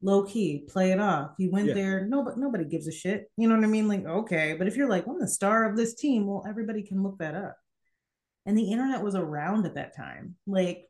[0.00, 1.74] low key play it off you went Yeah.
[1.74, 4.66] there no but nobody gives a shit you know what i mean like okay but
[4.68, 7.56] if you're like i'm the star of this team well everybody can look that up
[8.46, 10.84] and the internet was around at that time like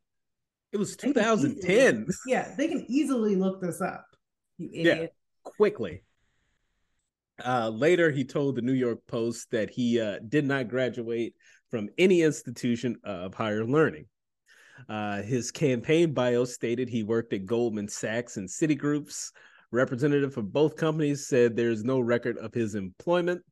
[0.73, 1.63] It was they 2010.
[2.03, 4.07] easily- yeah they can easily look this up
[4.59, 5.07] you Yeah.
[5.47, 6.03] Quickly.
[7.45, 11.35] Uh, later, he told the New York Post that he uh, did not graduate
[11.71, 14.07] from any institution of higher learning.
[14.89, 19.33] Uh, his campaign bio stated he worked at Goldman Sachs and Citigroup's.
[19.73, 23.43] Representative for both companies said there's no record of his employment.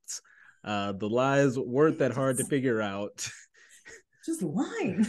[0.63, 3.29] Uh, the lies weren't that hard to figure out.
[4.25, 5.07] just lying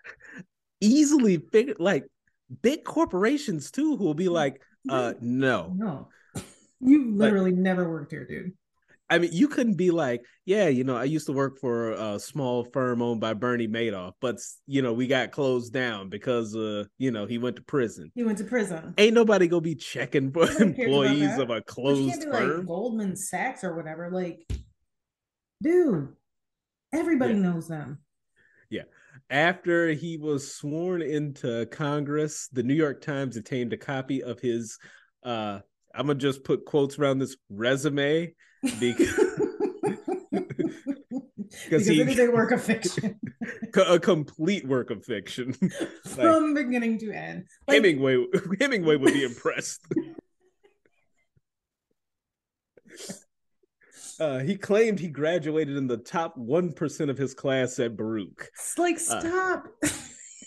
[0.80, 2.04] Easily figure like
[2.62, 6.08] big corporations too, who will be like, uh, no, no
[6.80, 8.52] you literally never worked here dude
[9.10, 12.18] I mean, you couldn't be like, yeah, you know, I used to work for a
[12.18, 14.36] small firm owned by Bernie Madoff, but
[14.66, 18.12] you know, we got closed down because uh, you know, he went to prison.
[18.14, 21.48] he went to prison Ain't nobody gonna be checking for Nobody cares about employees of
[21.48, 22.58] a closed firm.
[22.58, 24.10] like Goldman Sachs or whatever.
[24.10, 24.46] Like,
[25.62, 26.08] dude,
[26.92, 27.40] everybody Yeah.
[27.40, 28.00] knows them.
[29.30, 34.78] After he was sworn into Congress, the New York Times obtained a copy of his
[35.22, 35.60] uh
[35.94, 38.34] I'm gonna just put quotes around this resume
[38.80, 39.14] because
[41.64, 43.18] because he- it is a work of fiction
[43.76, 45.54] a complete work of fiction.
[46.06, 47.44] from beginning to end.
[47.66, 48.24] Like, Hemingway
[48.60, 49.80] Hemingway would be impressed.
[54.20, 58.50] Uh, he claimed he graduated in the top 1% of his class at Baruch.
[58.54, 59.64] it's like, stop.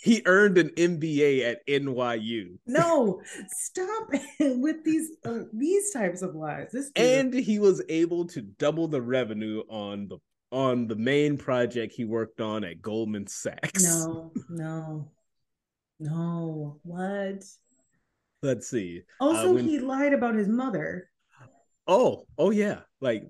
[0.04, 2.58] He earned an MBA at NYU.
[2.66, 4.08] no, stop
[4.40, 6.70] with these uh, these types of lies.
[6.74, 10.18] This dude- And he was able to double the revenue on the
[10.52, 13.84] on the main project he worked on at Goldman Sachs.
[13.84, 15.12] no, no,
[16.00, 16.80] no.
[16.82, 17.44] What?
[18.42, 19.04] Let's see.
[19.20, 21.12] Also, when- he lied about his mother.
[21.86, 22.80] Oh, oh yeah.
[23.02, 23.30] Like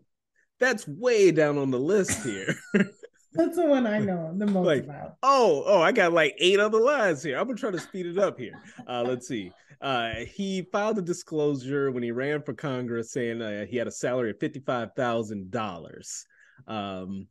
[0.62, 2.55] that's way down on the list here.
[3.34, 5.16] That's the one I know the most Like, about.
[5.24, 7.38] Oh, oh, I got like eight other lines here.
[7.38, 8.62] I'm gonna try to speed it up here.
[8.86, 9.53] Uh, let's see.
[9.80, 13.91] Uh, he filed a disclosure when he ran for Congress, saying uh, he had a
[13.91, 16.26] salary of fifty-five thousand dollars.
[16.68, 17.28] Um,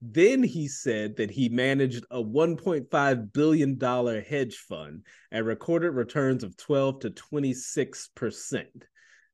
[0.00, 6.42] then he said that he managed a 1.5 billion dollar hedge fund and recorded returns
[6.44, 8.84] of 12 to 26 percent,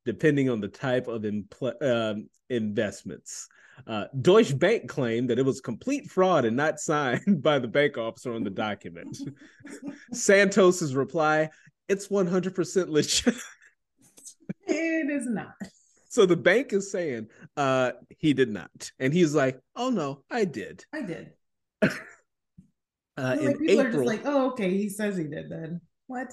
[0.08, 3.46] depending on the type of impl- um, investments.
[3.86, 7.98] Uh, Deutsche Bank claimed that it was complete fraud and not signed by the bank
[7.98, 9.18] officer on the document.
[10.14, 11.50] Santos's reply:
[11.90, 13.34] "It's 100% legit."
[14.66, 15.52] It is not.
[16.08, 17.28] so the bank is saying
[17.58, 18.90] uh he did not.
[18.98, 21.32] And he's like, "Oh no, I did." I did.
[23.18, 25.80] Uh Like, in people are just April, like, oh, okay, he says he did then.
[26.06, 26.32] What?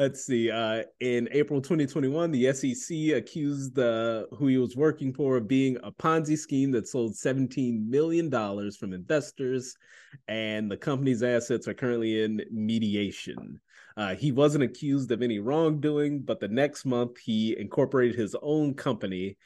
[0.00, 5.36] Let's see, uh in April 2021, the SEC accused uh who he was working for
[5.36, 9.76] of being a Ponzi scheme that sold 17 million dollars from investors
[10.26, 13.60] and the company's assets are currently in mediation.
[13.98, 18.72] Uh, he wasn't accused of any wrongdoing, but the next month he incorporated his own
[18.72, 19.36] company.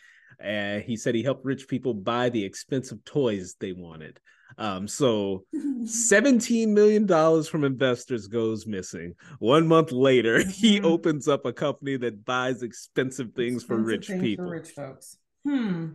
[0.40, 4.20] And he said he helped rich people buy the expensive toys they wanted.
[4.58, 7.06] Um, so $17 million
[7.44, 9.14] from investors goes missing.
[9.38, 10.84] One month later, he Mhm.
[10.84, 14.46] opens up a company that buys expensive things for rich things people.
[14.46, 15.16] For rich folks.
[15.46, 15.86] Hmm.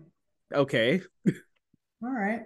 [0.53, 1.01] Okay.
[2.03, 2.41] All right.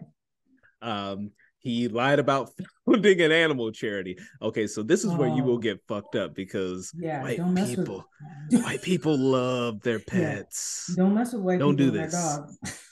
[0.82, 1.32] Um,
[1.64, 2.52] he lied about
[2.86, 4.18] founding an animal charity.
[4.42, 5.58] Okay, so this is where you will Oh.
[5.58, 7.22] get fucked up because Yeah.
[7.24, 8.06] white people,
[8.52, 10.94] with white people love their pets.
[10.96, 12.14] Don't mess with white Don't do this.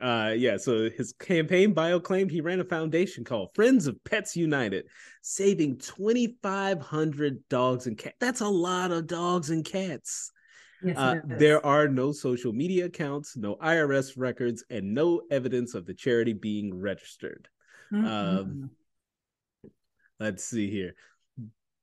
[0.00, 4.36] Uh, yeah, so his campaign bio claimed he ran a foundation called Friends of Pets
[4.36, 4.84] United,
[5.22, 8.16] saving 2,500 dogs and cats.
[8.20, 10.30] That's a lot of dogs and cats.
[10.82, 15.86] Yes, Uh, there are no social media accounts, no IRS records, and no evidence of
[15.86, 17.48] the charity being registered.
[17.92, 18.06] Mm-mm.
[18.06, 18.70] um,
[20.20, 20.94] Let's see here.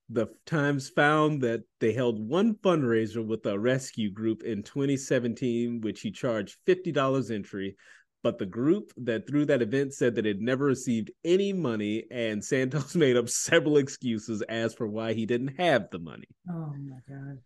[0.09, 6.01] The Times found that they held one fundraiser with a rescue group in 2017, which
[6.01, 7.77] he charged $50 entry.
[8.23, 12.43] But the group that threw that event said that it never received any money, and
[12.43, 16.27] Santos made up several excuses as for why he didn't have the money.
[16.49, 17.39] oh my god.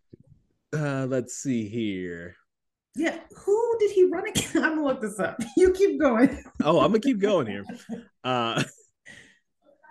[0.74, 2.36] Uh, let's see here.
[2.96, 3.20] Yeah.
[3.36, 4.56] Who did he run against?
[4.56, 5.42] I'm gonna look this up.
[5.58, 6.42] You keep going.
[6.64, 7.64] Oh, I'm gonna keep going here.
[8.24, 8.64] Uh,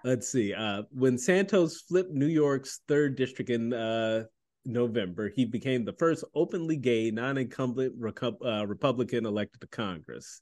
[0.02, 0.52] let's see.
[0.52, 4.24] Uh, when Santos flipped New York's third district in uh,
[4.64, 10.40] November, he became the first openly gay, non-incumbent Recu- uh, Republican elected to Congress.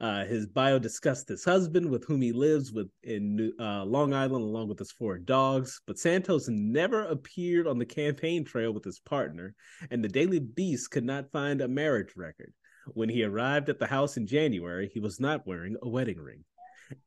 [0.00, 4.44] Uh, his bio discussed his husband, with whom he lives with in uh, Long Island,
[4.44, 5.80] along with his four dogs.
[5.86, 9.54] But Santos never appeared on the campaign trail with his partner,
[9.90, 12.54] and the Daily Beast could not find a marriage record.
[12.94, 16.44] When he arrived at the house in January, he was not wearing a wedding ring.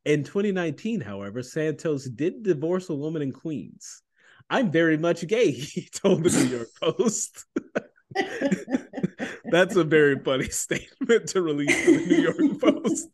[0.06, 4.04] In 2019, however, Santos did divorce a woman in Queens.
[4.50, 7.46] I'm very much gay, he told the New York Post.
[9.45, 13.07] That's a very funny statement to release to the New York Post.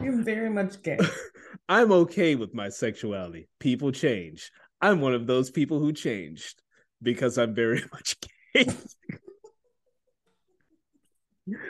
[0.00, 0.98] You're very much gay.
[1.68, 3.48] I'm okay with my sexuality.
[3.58, 4.50] People change.
[4.80, 6.62] I'm one of those people who changed
[7.02, 8.16] because I'm very much
[8.54, 8.66] gay.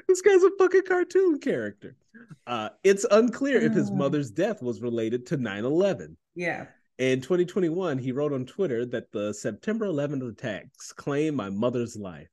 [0.08, 1.96] this guy's a fucking cartoon character.
[2.46, 3.94] Uh, it's unclear if his Uh.
[3.94, 6.16] mother's death was related to 9 11.
[6.34, 6.66] Yeah.
[6.98, 12.28] In 2021, he wrote on Twitter that the September 11th attacks claimed my mother's life.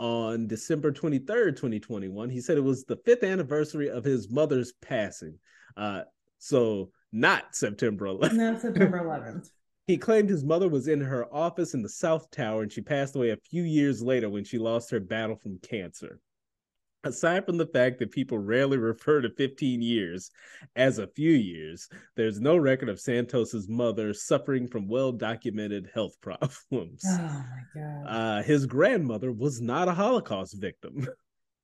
[0.00, 5.38] On December 23rd, 2021, he said it was the fifth anniversary of his mother's passing.
[5.76, 6.02] Uh,
[6.38, 8.38] so, not September 11th.
[8.38, 9.50] And September 11th.
[9.86, 13.14] He claimed his mother was in her office in the South Tower and she passed
[13.14, 16.18] away a few years later when she lost her battle from cancer.
[17.06, 20.30] Aside from the fact that people rarely refer to 15 years
[20.74, 26.16] as a few years, there's no record of Santos's mother suffering from well documented health
[26.20, 27.02] problems.
[27.06, 28.04] Oh my god.
[28.06, 31.06] Uh, his grandmother was not a Holocaust victim.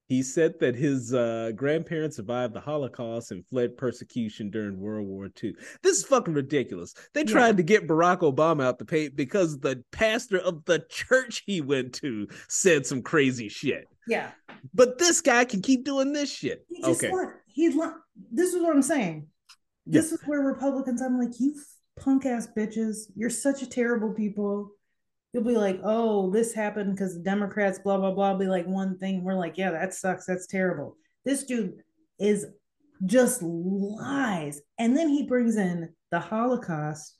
[0.09, 5.31] He said that his uh, grandparents survived the Holocaust and fled persecution during World War
[5.43, 5.55] II.
[5.83, 6.93] This is fucking ridiculous.
[7.15, 7.27] They Yeah.
[7.33, 11.63] tried to get Barack Obama out the paint because the pastor of the church he
[11.63, 13.89] went to said some crazy shit.
[14.07, 14.31] Yeah.
[14.75, 16.65] But this guy can keep doing this shit.
[16.69, 17.11] He just Okay.
[17.11, 17.95] want he lo-
[18.31, 19.29] this is what I'm saying.
[19.87, 21.55] This is where Republicans, I'm like, you
[21.99, 24.71] punk ass bitches, you're such a terrible people.
[25.33, 28.99] You'll be like, oh, this happened because the Democrats, blah, blah, blah, be like one
[28.99, 29.25] thing.
[29.25, 30.27] We're like, yeah, that sucks.
[30.27, 30.97] That's terrible.
[31.25, 31.83] This dude
[32.19, 32.47] is
[33.05, 34.61] just lies.
[34.79, 37.17] And then he brings in the Holocaust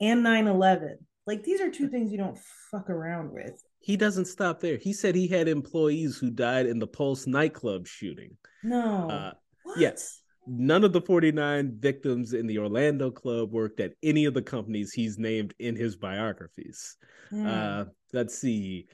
[0.00, 0.98] and 9 11.
[1.26, 2.38] Like, these are two things you don't
[2.70, 3.62] fuck around with.
[3.84, 4.78] He doesn't stop there.
[4.78, 8.38] He said he had employees who died in the Pulse nightclub shooting.
[8.62, 9.10] No.
[9.10, 9.32] Uh,
[9.76, 10.22] yes.
[10.46, 14.94] None of the 49 victims in the Orlando club worked at any of the companies
[14.94, 16.96] he's named in his biographies.
[17.28, 17.46] Hmm.
[17.46, 18.86] Uh, let's see.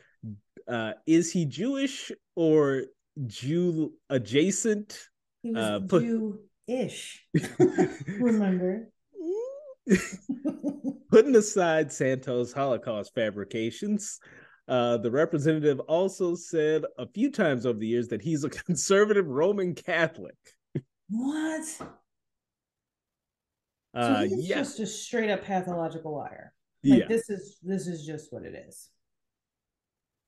[0.66, 2.82] Uh, is he Jewish or
[3.28, 4.98] Jew adjacent?
[5.44, 7.24] he was uh, put- Jew-ish.
[8.08, 8.88] Remember?
[11.10, 14.18] Putting aside Santos Holocaust fabrications,
[14.70, 19.26] uh, the representative also said a few times over the years that he's a conservative
[19.26, 20.36] Roman Catholic.
[21.08, 21.64] what?
[21.66, 21.86] So
[23.94, 26.52] Uh, he's just a straight up pathological liar.
[26.88, 28.88] Like yeah, this is this is just what it is.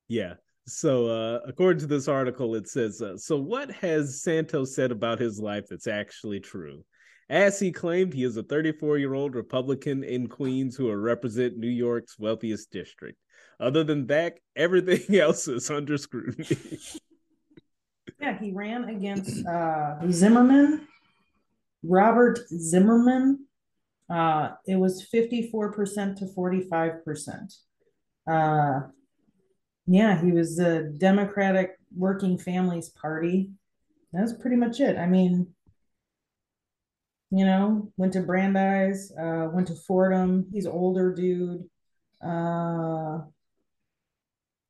[0.07, 0.35] yeah.
[0.65, 5.19] So, uh, according to this article, it says, uh, "So what has Santos said about
[5.19, 6.85] his life that's actually true?"
[7.29, 11.57] As he claimed, he is a 34 year old Republican in Queens who will represent
[11.57, 13.17] New York's wealthiest district.
[13.63, 16.45] Other than that, everything else is under scrutiny.
[18.19, 20.87] yeah, he ran against uh, Zimmerman,
[21.81, 23.47] Robert Zimmerman.
[24.09, 27.55] Uh, it was 54% to 45%.
[28.29, 28.87] Uh,
[29.87, 33.51] yeah, he was the Democratic Working Families Party.
[34.11, 34.97] That's pretty much it.
[34.97, 35.47] I mean,
[37.31, 40.47] you know, went to Brandeis, uh, went to Fordham.
[40.51, 41.63] He's older dude.
[42.23, 43.19] Uh,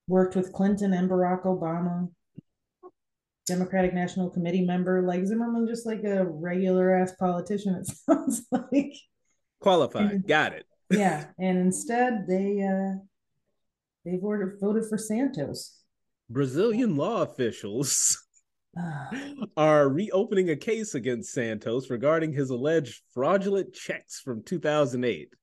[0.08, 2.10] worked with Clinton and Barack Obama.
[3.46, 5.02] Democratic National Committee member.
[5.02, 7.76] Like Zimmerman, just like a regular ass politician.
[7.80, 8.94] It sounds like
[9.60, 10.12] qualified.
[10.12, 10.66] And, Got it.
[10.90, 13.00] yeah, and instead they uh,
[14.06, 15.80] they voted voted for Santos.
[16.30, 18.18] Brazilian law officials
[19.58, 25.34] are reopening a case against Santos regarding his alleged fraudulent checks from 2008.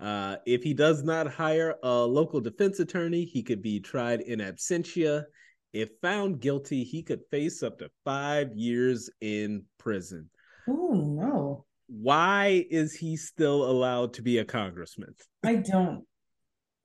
[0.00, 4.38] Uh, if he does not hire a local defense attorney, he could be tried in
[4.38, 5.24] absentia.
[5.72, 10.30] If found guilty, he could face up to five years in prison.
[10.68, 11.64] Oh, no.
[11.88, 15.14] Why is he still allowed to be a congressman?
[15.44, 16.04] I don't.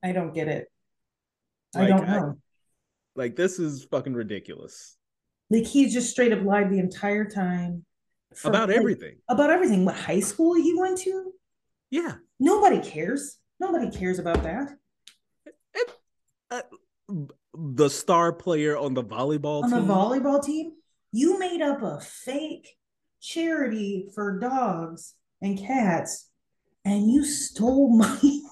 [0.01, 0.67] I don't get it.
[1.75, 2.35] Like, I don't know.
[2.35, 4.97] I, like, this is fucking ridiculous.
[5.49, 7.85] Like he just straight up lied the entire time
[8.33, 9.17] for, about like, everything.
[9.29, 9.85] About everything.
[9.85, 11.31] What high school he went to?
[11.91, 12.15] Yeah.
[12.43, 13.37] Nobody cares.
[13.57, 14.67] Nobody cares about that.
[15.73, 15.91] It,
[16.51, 16.61] uh,
[17.53, 19.87] the star player on the volleyball on team.
[19.87, 20.73] the volleyball team,
[21.13, 22.75] you made up a fake
[23.21, 26.29] charity for dogs and cats,
[26.83, 28.43] and you stole money.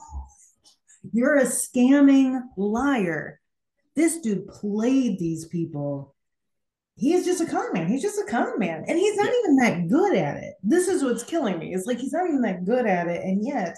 [1.11, 3.41] You're a scamming liar.
[3.93, 6.15] This dude played these people
[7.01, 7.87] he is just a con man.
[7.87, 8.85] He's just a con man.
[8.87, 9.39] And he's not yeah.
[9.39, 10.53] even that good at it.
[10.61, 11.73] This is what's killing me.
[11.73, 13.23] It's like he's not even that good at it.
[13.23, 13.75] And yet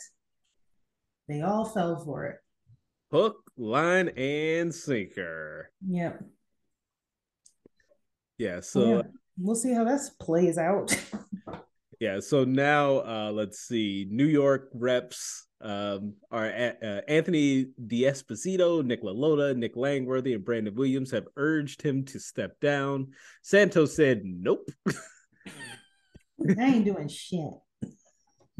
[1.30, 2.36] they all fell for it.
[3.14, 5.72] Hook, line, and sinker.
[5.88, 6.22] Yep.
[8.40, 8.60] Yeah.
[8.60, 9.02] So yeah.
[9.40, 10.94] we'll see how this plays out.
[12.02, 12.20] yeah.
[12.20, 14.06] So now uh let's see.
[14.12, 21.12] New York reps um, are uh, Anthony D'Esposito, Nick LaLota, Nick Langworthy, and Brandon Williams
[21.12, 23.14] have urged him to step down.
[23.42, 27.54] Santos said, "Nope." I ain't doing shit.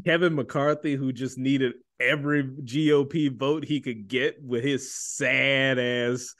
[0.04, 6.34] Kevin McCarthy, who just needed every GOP vote he could get with his sad ass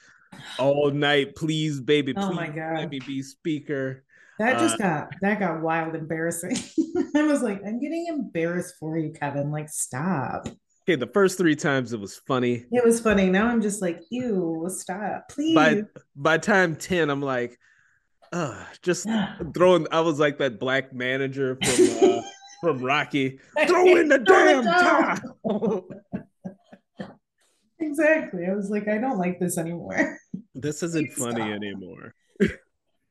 [0.59, 2.77] all night, please, baby, please, oh my God.
[2.77, 4.04] let me be speaker.
[4.37, 6.57] That just uh, got that got wild embarrassing.
[7.15, 9.51] I was like, I'm getting embarrassed for you, Kevin.
[9.51, 10.47] Like, stop.
[10.87, 12.65] Okay, the first three times it was funny.
[12.71, 13.27] It was funny.
[13.27, 15.55] Now I'm just like, ew, stop, please.
[15.55, 15.83] By
[16.15, 17.57] by time 10, I'm like,
[18.31, 19.07] uh, just
[19.53, 22.21] throwing I was like that black manager from uh,
[22.61, 23.39] from Rocky.
[23.67, 25.87] Throw in the damn towel.
[27.79, 28.45] exactly.
[28.45, 30.19] I was like, I don't like this anymore.
[30.53, 31.49] This isn't funny stop.
[31.49, 32.13] anymore.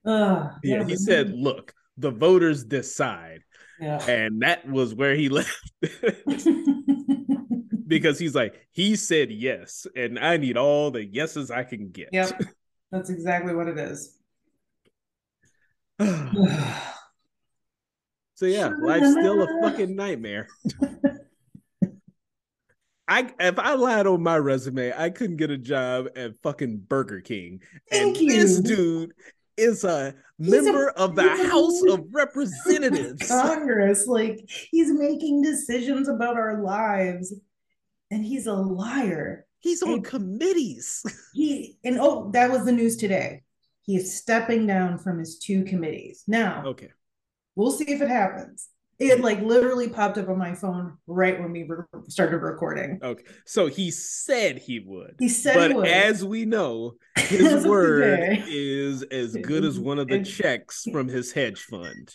[0.05, 3.41] Uh, yeah, yeah, he said, "Look, the voters decide,"
[3.81, 4.05] yeah.
[4.07, 5.73] and that was where he left
[7.87, 12.11] because he's like, he said yes, and I need all the yeses I can get.
[12.13, 12.41] Yep,
[12.93, 14.19] that's exactly what it is.
[18.35, 20.49] so yeah, life's still a fucking nightmare.
[23.07, 27.21] I if I lied on my resume, I couldn't get a job at fucking Burger
[27.21, 27.61] King.
[27.91, 28.33] Thank and you.
[28.33, 29.13] this dude
[29.57, 33.29] is a he's member a, of the House a, of Representatives.
[33.29, 34.07] Congress.
[34.07, 37.35] Like he's making decisions about our lives.
[38.11, 39.47] And he's a liar.
[39.61, 41.03] He's on and committees.
[41.35, 43.43] He and oh, that was the news today.
[43.83, 46.23] He is stepping down from his two committees.
[46.29, 46.91] Now, okay.
[47.57, 48.69] We'll see if it happens.
[48.99, 53.01] It like literally popped up on my phone right when we re- started recording.
[53.03, 55.17] Okay, so he said he would.
[55.19, 55.89] He said, but he would.
[55.89, 61.33] as we know, his word is as good as one of the checks from his
[61.33, 62.15] hedge fund.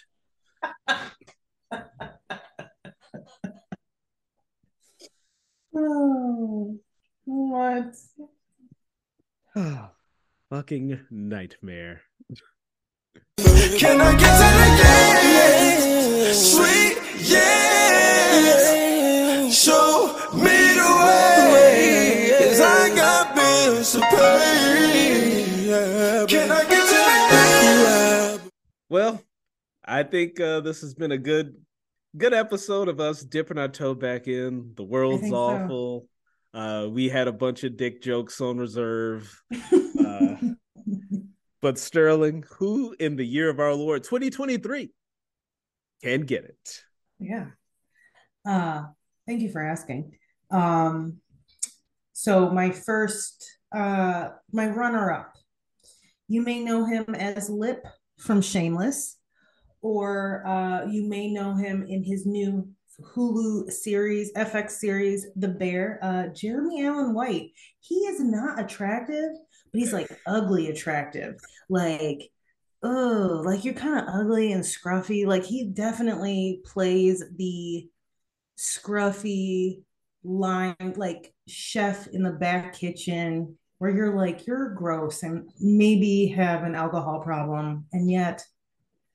[5.76, 6.80] oh,
[7.26, 7.96] what?
[10.50, 12.02] Fucking nightmare.
[13.80, 16.34] Can I get to the game?
[16.34, 16.98] Sweet,
[17.30, 18.70] yeah.
[19.50, 20.92] Show me the
[21.54, 22.36] way.
[22.40, 25.66] Cause I got bills to pay.
[26.28, 26.96] Can I get to
[28.42, 28.52] the
[28.90, 29.22] Well,
[29.86, 31.56] I think uh, this has been a good
[32.18, 34.74] good episode of us dipping our toe back in.
[34.76, 36.08] The world's awful.
[36.54, 36.60] So.
[36.60, 39.42] Uh, we had a bunch of dick jokes on reserve.
[40.00, 40.36] Uh,
[41.62, 44.92] but Sterling, who in the year of our Lord 2023
[46.04, 46.84] can get it?
[47.20, 47.48] Yeah.
[48.48, 48.84] Uh,
[49.28, 50.14] thank you for asking.
[50.52, 51.18] Um,
[52.14, 53.46] so my first,
[53.76, 55.34] uh, my runner-up,
[56.28, 57.86] you may know him as Lip
[58.20, 59.18] from Shameless,
[59.82, 62.68] or uh, you may know him in his new
[63.16, 66.00] Hulu series, FX series, The Bear.
[66.02, 67.52] Uh, Jeremy Allen White.
[67.80, 69.32] He is not attractive,
[69.72, 71.36] but he's like ugly attractive.
[71.70, 72.30] Like,
[72.84, 75.26] oh, like you're kind of ugly and scruffy.
[75.26, 77.88] Like he definitely plays the
[78.58, 79.84] scruffy
[80.24, 86.64] line, like chef in the back kitchen, where you're like, you're gross and maybe have
[86.64, 88.44] an alcohol problem, and yet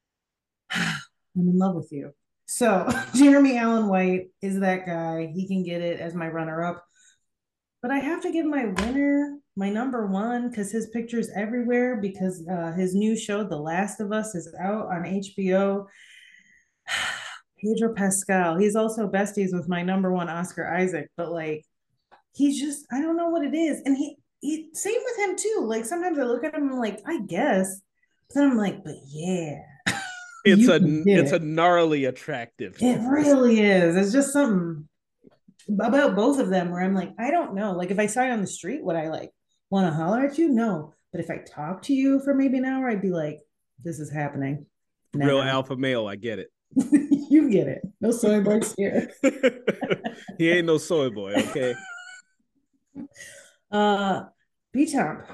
[0.70, 0.98] I'm
[1.36, 2.12] in love with you.
[2.46, 5.30] So Jeremy Allen White is that guy.
[5.34, 6.84] He can get it as my runner up.
[7.82, 12.44] But I have to give my winner, my number one, because his picture's everywhere because
[12.50, 15.86] uh, his new show, The Last of Us, is out on HBO.
[17.64, 18.58] Pedro Pascal.
[18.58, 21.64] He's also besties with my number one Oscar Isaac, but like
[22.34, 23.80] he's just I don't know what it is.
[23.84, 25.64] And he, he same with him too.
[25.64, 27.80] Like sometimes I look at him I'm like, I guess.
[28.28, 29.60] But then I'm like, but yeah.
[30.46, 31.40] It's a it's it.
[31.40, 32.76] a gnarly attractive.
[32.78, 33.96] It really is.
[33.96, 34.86] It's just something
[35.80, 37.72] about both of them where I'm like, I don't know.
[37.72, 39.30] Like if I saw you on the street, would I like
[39.70, 40.48] want to holler at you?
[40.48, 40.94] No.
[41.12, 43.40] But if I talk to you for maybe an hour, I'd be like,
[43.82, 44.66] this is happening.
[45.12, 46.48] Real alpha male, I get it.
[47.30, 47.82] you get it.
[48.00, 49.10] No soy boys here.
[50.38, 51.74] he ain't no soy boy, okay?
[53.70, 54.24] Uh
[54.72, 55.26] B Top.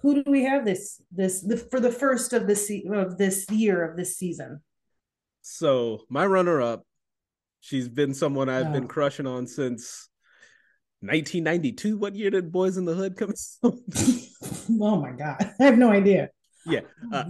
[0.00, 3.88] Who do we have this this the, for the first of this of this year
[3.88, 4.60] of this season?
[5.40, 6.84] So my runner up,
[7.60, 8.88] she's been someone I've been Oh.
[8.88, 10.08] crushing on since
[11.02, 11.98] 1992.
[11.98, 13.30] What year did Boyz n the Hood come
[13.64, 13.74] out?
[14.80, 15.36] oh my god.
[15.60, 16.30] I have no idea.
[16.64, 16.80] Yeah,
[17.12, 17.24] Oh, uh.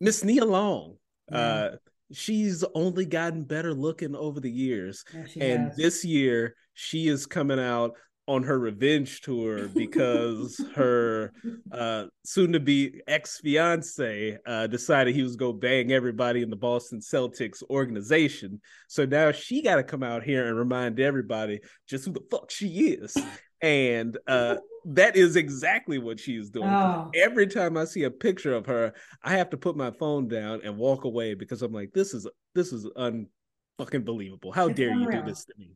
[0.00, 0.96] Miss Nia Long.
[1.30, 1.38] Yeah.
[1.38, 1.70] Uh,
[2.12, 5.04] she's only gotten better looking over the years.
[5.12, 5.76] Yeah, and has.
[5.76, 7.92] this year she is coming out
[8.26, 11.32] on her revenge tour because her
[11.72, 16.56] uh soon to be ex-fiance uh decided he was going to bang everybody in the
[16.56, 18.60] Boston Celtics organization.
[18.88, 22.50] So now she got to come out here and remind everybody just who the fuck
[22.50, 23.16] she is.
[23.60, 24.56] And uh
[24.86, 26.68] that is exactly what she is doing.
[26.68, 27.10] Oh.
[27.14, 30.60] every time I see a picture of her I have to put my phone down
[30.64, 33.26] and walk away because I'm like this is this is un
[33.78, 34.52] fucking believable.
[34.52, 35.72] How It's dare you do this to me?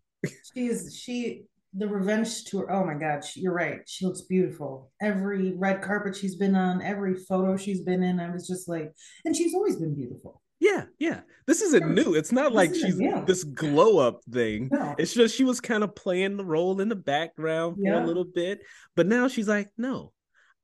[0.54, 1.44] She is she
[1.74, 2.70] the revenge tour.
[2.72, 3.80] Oh my god, she, you're right.
[3.86, 4.90] She looks beautiful.
[5.00, 8.92] Every red carpet she's been on, every photo she's been in, I was just like,
[9.24, 10.42] and she's always been beautiful.
[10.60, 11.20] Yeah, yeah.
[11.46, 12.14] This isn't new.
[12.14, 13.24] It's not like she's new.
[13.26, 14.68] this glow up thing.
[14.72, 14.94] No.
[14.98, 18.04] It's just she was kind of playing the role in the background for Yeah.
[18.04, 18.60] a little bit,
[18.96, 20.12] but now she's like, no,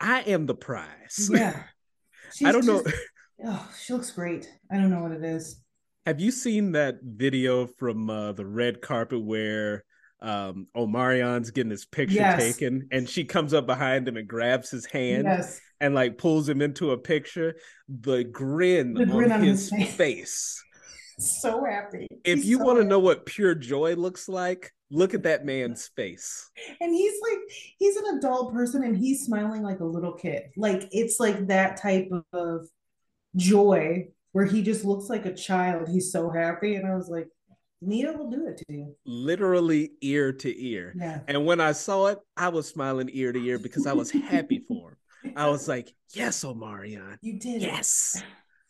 [0.01, 1.31] I am the prize.
[1.33, 1.63] Yeah.
[2.45, 2.83] I don't know.
[3.45, 4.49] Oh, she looks great.
[4.73, 5.61] I don't know what it is.
[6.07, 9.85] Have you seen that video from uh, the red carpet where
[10.25, 12.41] um Omarion's getting his picture Yes.
[12.41, 15.61] taken and she comes up behind him and grabs his hand Yes.
[15.81, 17.57] and like pulls him into a picture?
[17.89, 19.95] The grin, The grin on, on his his face.
[19.97, 20.64] face.
[21.18, 22.09] So happy.
[22.25, 25.45] If He's you so want to know what pure joy looks like, look at that
[25.45, 26.51] man's face.
[26.81, 27.39] and he's like
[27.79, 31.77] he's an adult person and he's smiling like a little kid like it's like that
[31.77, 32.66] type of
[33.37, 37.29] joy where he just looks like a child he's so happy and i was like
[37.87, 40.95] Nia will do it to you Literally ear to ear.
[40.97, 44.11] yeah And when I saw it, I was smiling ear to ear because I was
[44.11, 45.32] happy for him.
[45.37, 47.16] I was like, yes, Omarion.
[47.22, 47.62] you did it.
[47.62, 48.22] Yes.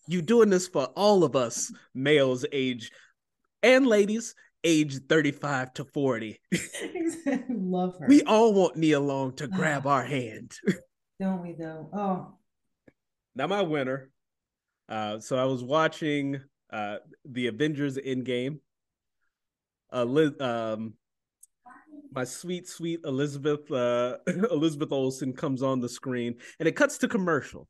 [0.06, 2.90] You doing this for all of us males age
[3.62, 6.40] and ladies age 35 to 40.
[7.48, 10.52] love her We all want Nia Long to grab our hand.
[11.20, 12.34] don't we though oh
[13.36, 14.10] now my winner.
[14.88, 16.40] Uh, so I was watching
[16.70, 18.58] uh, the Avengers Endgame.
[19.94, 20.94] Uh, Liz, um,
[22.12, 27.08] my sweet, sweet Elizabeth uh, Elizabeth Olsen comes on the screen, and it cuts to
[27.08, 27.68] commercial.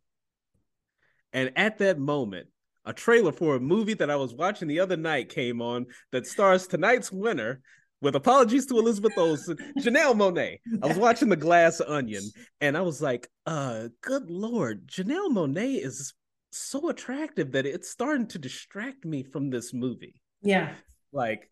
[1.33, 2.49] And at that moment,
[2.85, 6.27] a trailer for a movie that I was watching the other night came on that
[6.27, 7.61] stars tonight's winner.
[8.01, 10.59] With apologies to Elizabeth Olsen, Janelle Monáe.
[10.83, 12.23] I was watching The Glass Onion,
[12.61, 16.13] and I was like, "Uh, good lord, Janelle Monáe is
[16.51, 20.75] so attractive that it's starting to distract me from this movie." yeah
[21.13, 21.49] Like,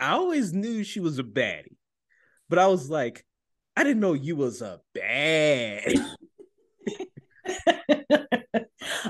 [0.00, 1.76] I always knew she was a baddie,
[2.48, 3.24] but I was like,
[3.76, 5.94] I didn't know you was a bad.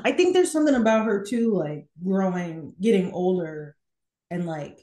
[0.05, 3.74] i think there's something about her too like growing getting older
[4.30, 4.78] and like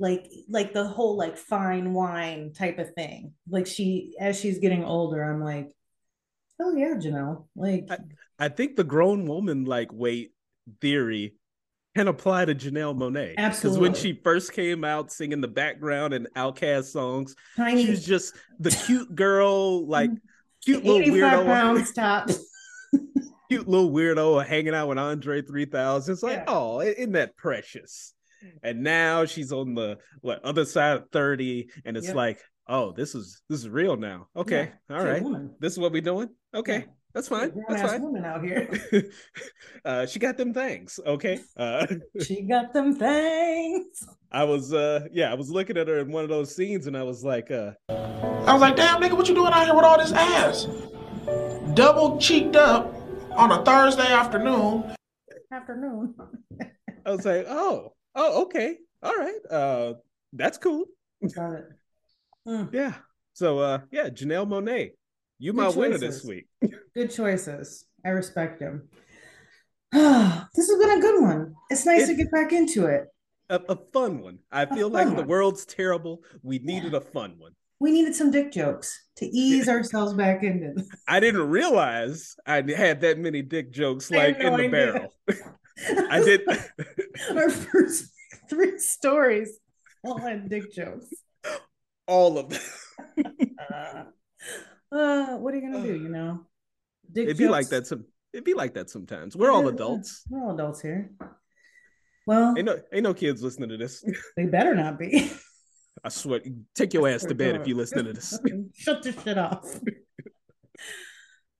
[0.00, 3.34] like like the whole like fine wine type of thing.
[3.48, 5.68] Like she as she's getting older, I'm like,
[6.60, 7.46] oh yeah, Janelle.
[7.54, 7.98] Like I,
[8.38, 10.32] I think the grown woman like weight
[10.80, 11.34] theory
[11.96, 13.34] can apply to Janelle Monáe.
[13.36, 18.04] Because when she first came out singing the background and OutKast songs, tiny she was
[18.04, 20.10] just the cute girl, like
[20.64, 21.92] cute little weirdo, pounds
[23.48, 26.12] cute little weirdo hanging out with Andre 3000.
[26.12, 26.44] It's like, Yeah.
[26.48, 28.14] oh, isn't that precious?
[28.62, 33.14] And now she's on the what other side of 30, and it's like, oh, this
[33.14, 34.28] is this is real now.
[34.34, 35.22] Okay, Yeah, all right.
[35.60, 36.28] This is what we're doing.
[36.54, 36.86] Okay.
[37.14, 37.50] That's fine.
[37.50, 38.02] Grown That's fine.
[38.02, 38.68] woman out here.
[39.84, 41.00] uh, she got them things.
[41.04, 41.40] Okay.
[41.56, 41.86] Uh,
[42.24, 44.06] she got them things.
[44.30, 46.96] I was, uh, yeah, I was looking at her in one of those scenes, and
[46.96, 49.84] I was like, uh, I was like, damn, nigga, what you doing out here with
[49.84, 50.66] all this ass?
[51.74, 52.94] Double cheeked up
[53.32, 54.94] on a Thursday afternoon.
[55.52, 56.14] Afternoon.
[57.04, 59.94] I was like, oh, oh, okay, all right, uh,
[60.32, 60.84] that's cool.
[61.34, 61.64] Got it.
[62.46, 62.94] Mm, Yeah.
[63.32, 64.92] So, uh, yeah, Janelle Monáe,
[65.40, 66.46] you my winner this week.
[66.94, 67.86] good choices.
[68.04, 68.88] I respect him.
[69.92, 71.54] this has been a good one.
[71.70, 73.06] It's nice to get back into it.
[73.48, 74.38] A, a fun one.
[74.52, 76.22] I feel like fun the world's terrible.
[76.42, 77.52] We needed a fun one.
[77.80, 80.86] We needed some dick jokes to ease ourselves back into this.
[81.08, 84.70] I didn't realize I had that many dick jokes like no in the idea.
[84.70, 85.14] barrel.
[86.10, 86.42] I did.
[87.34, 88.12] Our first
[88.50, 89.58] three stories
[90.04, 91.06] all had dick jokes.
[92.06, 92.60] all of them.
[94.92, 95.94] Uh, uh, what are you gonna do?
[95.94, 96.46] You know,
[97.10, 97.86] dick It'd be like that.
[97.86, 98.04] Some.
[98.32, 99.36] It'd be like that sometimes.
[99.36, 100.22] We're all adults.
[100.28, 101.10] We're all adults here.
[102.26, 104.04] Well, Ain't no, ain't no kids listening to this.
[104.36, 105.32] they better not be.
[106.04, 106.40] I swear.
[106.74, 108.38] Take your ass to bed if you listen to this.
[108.74, 109.64] Shut this shit off.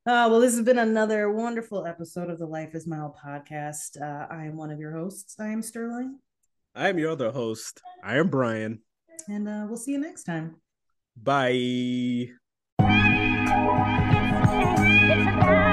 [0.07, 4.01] Uh, well, this has been another wonderful episode of the Life is Mile podcast.
[4.01, 5.37] Uh, I am one of your hosts.
[5.39, 6.19] I am Sterling,
[6.75, 7.81] I am your other host.
[8.03, 8.81] I am Brian.
[9.29, 10.57] and uh, we'll see you next time.
[11.17, 12.31] Bye.
[13.53, 15.70] It's a